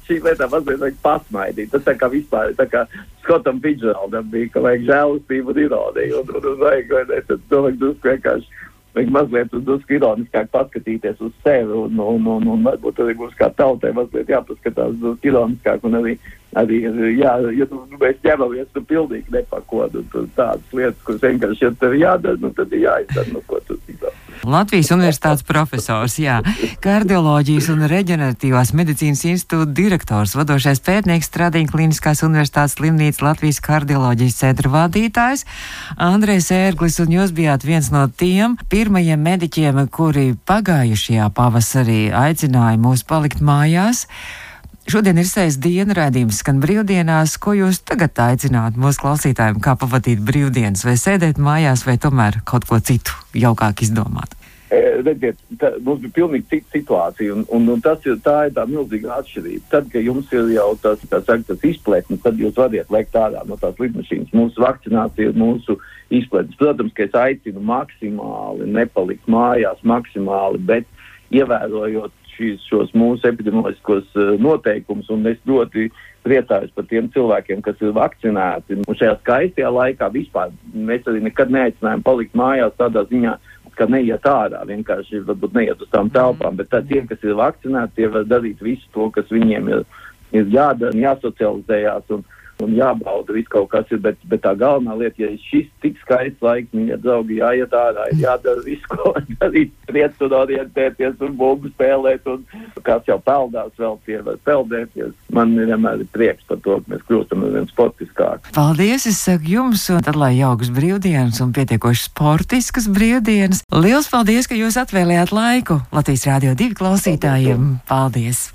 šī 0.08 0.20
lietā 0.24 0.48
mazliet 0.52 0.80
vajag 0.82 1.02
pasmaidīt. 1.04 1.72
Tas 1.74 1.84
tā 1.88 1.96
kā 2.00 2.10
vispār, 2.12 2.54
tā 2.58 2.68
kā 2.72 2.86
Skotam 3.24 3.60
Fidžeraldam 3.64 4.30
bija, 4.32 4.54
ka 4.54 4.64
vajag 4.64 4.88
žēlistību 4.88 5.54
un 5.54 5.62
ironiju. 5.66 6.24
Un, 6.24 6.34
un, 6.40 6.50
un 6.54 6.64
vajag, 6.64 6.96
vai 6.96 7.06
ne, 7.12 7.22
tad 7.28 7.46
to 7.52 7.64
vajag 7.66 7.82
drusku 7.84 8.14
vienkārši 8.14 8.58
vajag 8.96 9.12
mazliet 9.14 9.52
drusku 9.54 9.96
ironiskāk 9.96 10.50
paskatīties 10.54 11.20
uz 11.24 11.34
sevi, 11.44 11.76
un, 11.78 12.00
un, 12.00 12.28
un, 12.28 12.48
un 12.56 12.64
varbūt 12.66 13.02
arī 13.04 13.16
mums 13.20 13.36
kā 13.38 13.52
tautai 13.58 13.92
mazliet 13.96 14.32
jāpaskatās 14.32 14.96
drusku 15.02 15.30
ironiskāk, 15.30 15.86
un 15.86 16.00
arī, 16.00 16.16
arī 16.60 16.82
jā, 17.20 17.36
ja 17.56 17.68
nu, 17.70 17.84
mēs 18.02 18.18
ķeramies, 18.24 18.72
tu 18.74 18.84
pilnīgi 18.90 19.36
nepakod, 19.36 20.00
un 20.00 20.32
tādas 20.36 20.74
lietas, 20.74 21.04
kuras 21.06 21.28
vienkārši, 21.28 21.68
ja 21.68 21.76
tev 21.84 21.96
jādara, 22.00 22.42
nu 22.42 22.52
tad 22.58 22.74
ir 22.74 22.88
jāizdara, 22.88 23.36
nu 23.36 23.46
ko 23.48 23.62
tu 23.68 23.78
zināt. 23.86 24.19
Latvijas 24.48 24.92
Universitātes 24.96 25.44
profesors, 25.48 26.16
jā, 26.22 26.40
kardioloģijas 26.84 27.70
un 27.74 27.86
reģeneratīvās 27.92 28.72
medicīnas 28.78 29.26
institūta 29.28 29.74
direktors, 29.76 30.36
vadošais 30.40 30.82
pētnieks, 30.86 31.28
Stradīna 31.30 31.72
Kliniskās 31.72 32.24
universitātes 32.26 32.78
slimnīcas 32.78 33.24
Latvijas 33.26 33.62
kardioloģijas 33.66 34.40
centra 34.40 34.74
vadītājs 34.74 35.46
Andrejs 36.10 36.52
Ērglis, 36.56 37.00
un 37.04 37.16
jūs 37.18 37.34
bijāt 37.36 37.68
viens 37.68 37.92
no 37.94 38.08
tiem 38.08 38.58
pirmajiem 38.72 39.26
mediķiem, 39.28 39.82
kuri 39.92 40.34
pagājušajā 40.50 41.32
pavasarī 41.36 42.04
aicināja 42.16 42.80
mūs 42.82 43.04
palikt 43.08 43.44
mājās. 43.44 44.08
Šodien 44.90 45.20
ir 45.22 45.28
sejas 45.30 45.60
diena 45.62 45.94
rādījums, 45.94 46.40
skan 46.42 46.58
brīvdienās. 46.64 47.36
Ko 47.38 47.52
jūs 47.54 47.84
tagad 47.86 48.18
aicināt 48.24 48.78
mūsu 48.80 49.04
klausītājiem, 49.04 49.60
kā 49.62 49.76
pavadīt 49.78 50.24
brīvdienas, 50.26 50.82
vai 50.88 50.96
sēdēt 50.98 51.38
mājās, 51.38 51.84
vai 51.86 52.00
tomēr 52.02 52.40
kaut 52.50 52.66
ko 52.66 52.80
citu 52.82 53.14
jaukāk 53.38 53.84
izdomāt? 53.86 54.34
E, 54.74 54.80
redziet, 55.06 55.38
tā, 55.62 55.76
mums 55.86 56.02
bija 56.02 56.16
pilnīgi 56.16 56.48
cita 56.50 56.80
situācija, 56.80 57.36
un, 57.36 57.46
un, 57.54 57.70
un 57.76 57.86
tas 57.86 58.02
ir 58.10 58.18
tā, 58.26 58.48
ir 58.50 58.56
tā 58.58 58.66
milzīga 58.66 59.20
atšķirība. 59.20 59.68
Tad, 59.76 59.94
kad 59.94 60.10
jums 60.10 60.34
ir 60.34 60.50
jau 60.56 60.68
tas, 60.82 61.06
saka, 61.06 61.38
tas 61.52 61.70
izpletnis, 61.70 62.24
tad 62.26 62.42
jūs 62.42 62.58
varat 62.58 62.90
lekt 62.98 63.22
ārā 63.22 63.46
no 63.46 63.62
tās 63.62 63.78
lidmašīnas. 63.78 64.34
Mūsu 64.34 64.66
vakcinācija 64.66 65.30
ir 65.30 65.38
mūsu 65.38 65.78
izpletnis. 66.10 66.58
Protams, 66.58 66.98
ka 66.98 67.06
es 67.06 67.20
aicinu 67.28 67.62
maksimāli 67.76 68.66
nepalikt 68.74 69.30
mājās, 69.30 69.86
maksimāli, 69.86 70.66
bet 70.74 70.90
ievērojot 71.30 72.18
šīs, 72.40 72.64
šos 72.72 72.96
mūsu 72.98 73.30
epidemioloģiskos 73.30 74.16
uh, 74.16 74.32
noteikumus, 74.42 75.12
un 75.14 75.28
es 75.30 75.38
ļoti 75.50 75.90
priecājos 76.26 76.74
par 76.76 76.88
tiem 76.90 77.12
cilvēkiem, 77.14 77.62
kas 77.66 77.80
ir 77.84 77.94
vakcinēti. 77.96 78.82
Un 78.86 78.98
šajā 78.98 79.20
skaistajā 79.22 79.70
laikā 79.76 80.10
vispār 80.16 80.52
mēs 80.74 81.08
arī 81.10 81.24
nekad 81.28 81.54
neaicinājām 81.54 82.04
palikt 82.08 82.36
mājās 82.40 82.76
tādā 82.80 83.06
ziņā, 83.12 83.38
ka 83.80 83.88
neiet 83.88 84.26
ārā, 84.28 84.66
vienkārši 84.68 85.22
varbūt 85.28 85.56
neiet 85.56 85.82
uz 85.84 85.90
tām 85.94 86.10
telpām, 86.12 86.58
bet 86.60 86.68
tā, 86.74 86.82
tie, 86.88 87.06
kas 87.08 87.24
ir 87.24 87.38
vakcinēti, 87.40 87.96
tie 88.02 88.10
var 88.12 88.28
darīt 88.28 88.60
visu 88.66 88.90
to, 88.96 89.08
kas 89.16 89.30
viņiem 89.32 89.72
ir, 89.72 89.86
ir 90.36 90.52
jādara, 90.52 90.96
jāsocializējās. 91.06 92.12
Un, 92.18 92.26
un 92.64 92.76
jābauda 92.76 93.36
viss 93.36 93.50
kaut 93.52 93.70
kas 93.72 93.90
ir, 93.94 94.02
bet, 94.04 94.20
bet 94.30 94.44
tā 94.44 94.54
galvenā 94.60 94.96
lieta, 95.00 95.24
ja 95.24 95.32
šis 95.50 95.70
tik 95.84 96.00
skaists 96.04 96.44
laiks, 96.44 96.72
viņa 96.76 97.00
draugi 97.04 97.40
jāiet 97.40 97.74
ārā, 97.76 98.10
ir 98.12 98.24
jādara 98.24 98.64
viss, 98.66 98.86
ko 98.92 99.14
darīt, 99.40 99.74
priec 99.90 100.20
un 100.26 100.36
orientēties 100.42 101.24
un 101.26 101.38
bumbu 101.40 101.72
spēlēt, 101.74 102.28
un 102.30 102.44
kāds 102.86 103.10
jau 103.10 103.20
peldās 103.24 103.74
vēl 103.80 103.98
tie 104.08 104.20
var 104.26 104.40
peldēties. 104.48 105.16
Man 105.36 105.56
ir 105.58 105.72
vienmēr 105.72 106.06
prieks 106.14 106.46
par 106.50 106.62
to, 106.66 106.80
ka 106.84 106.96
mēs 106.96 107.06
kļūstam 107.10 107.48
ar 107.48 107.56
vien 107.58 107.70
sportiskāk. 107.72 108.52
Paldies, 108.56 109.08
es 109.10 109.22
saku 109.24 109.54
jums, 109.56 109.88
un 109.94 110.04
tad 110.06 110.20
lai 110.20 110.36
jauks 110.40 110.72
brīvdienas 110.76 111.42
un 111.46 111.54
pietiekoši 111.56 112.08
sportiskas 112.10 112.90
brīvdienas. 112.92 113.64
Liels 113.76 114.10
paldies, 114.12 114.50
ka 114.50 114.58
jūs 114.60 114.80
atvēlējāt 114.82 115.36
laiku 115.36 115.82
Latvijas 115.96 116.28
Rādio 116.30 116.56
2 116.60 116.80
klausītājiem. 116.80 117.76
Paldies! 117.90 118.50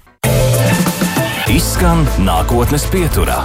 Izskan 1.54 2.06
nākotnes 2.24 2.88
pieturā. 2.90 3.44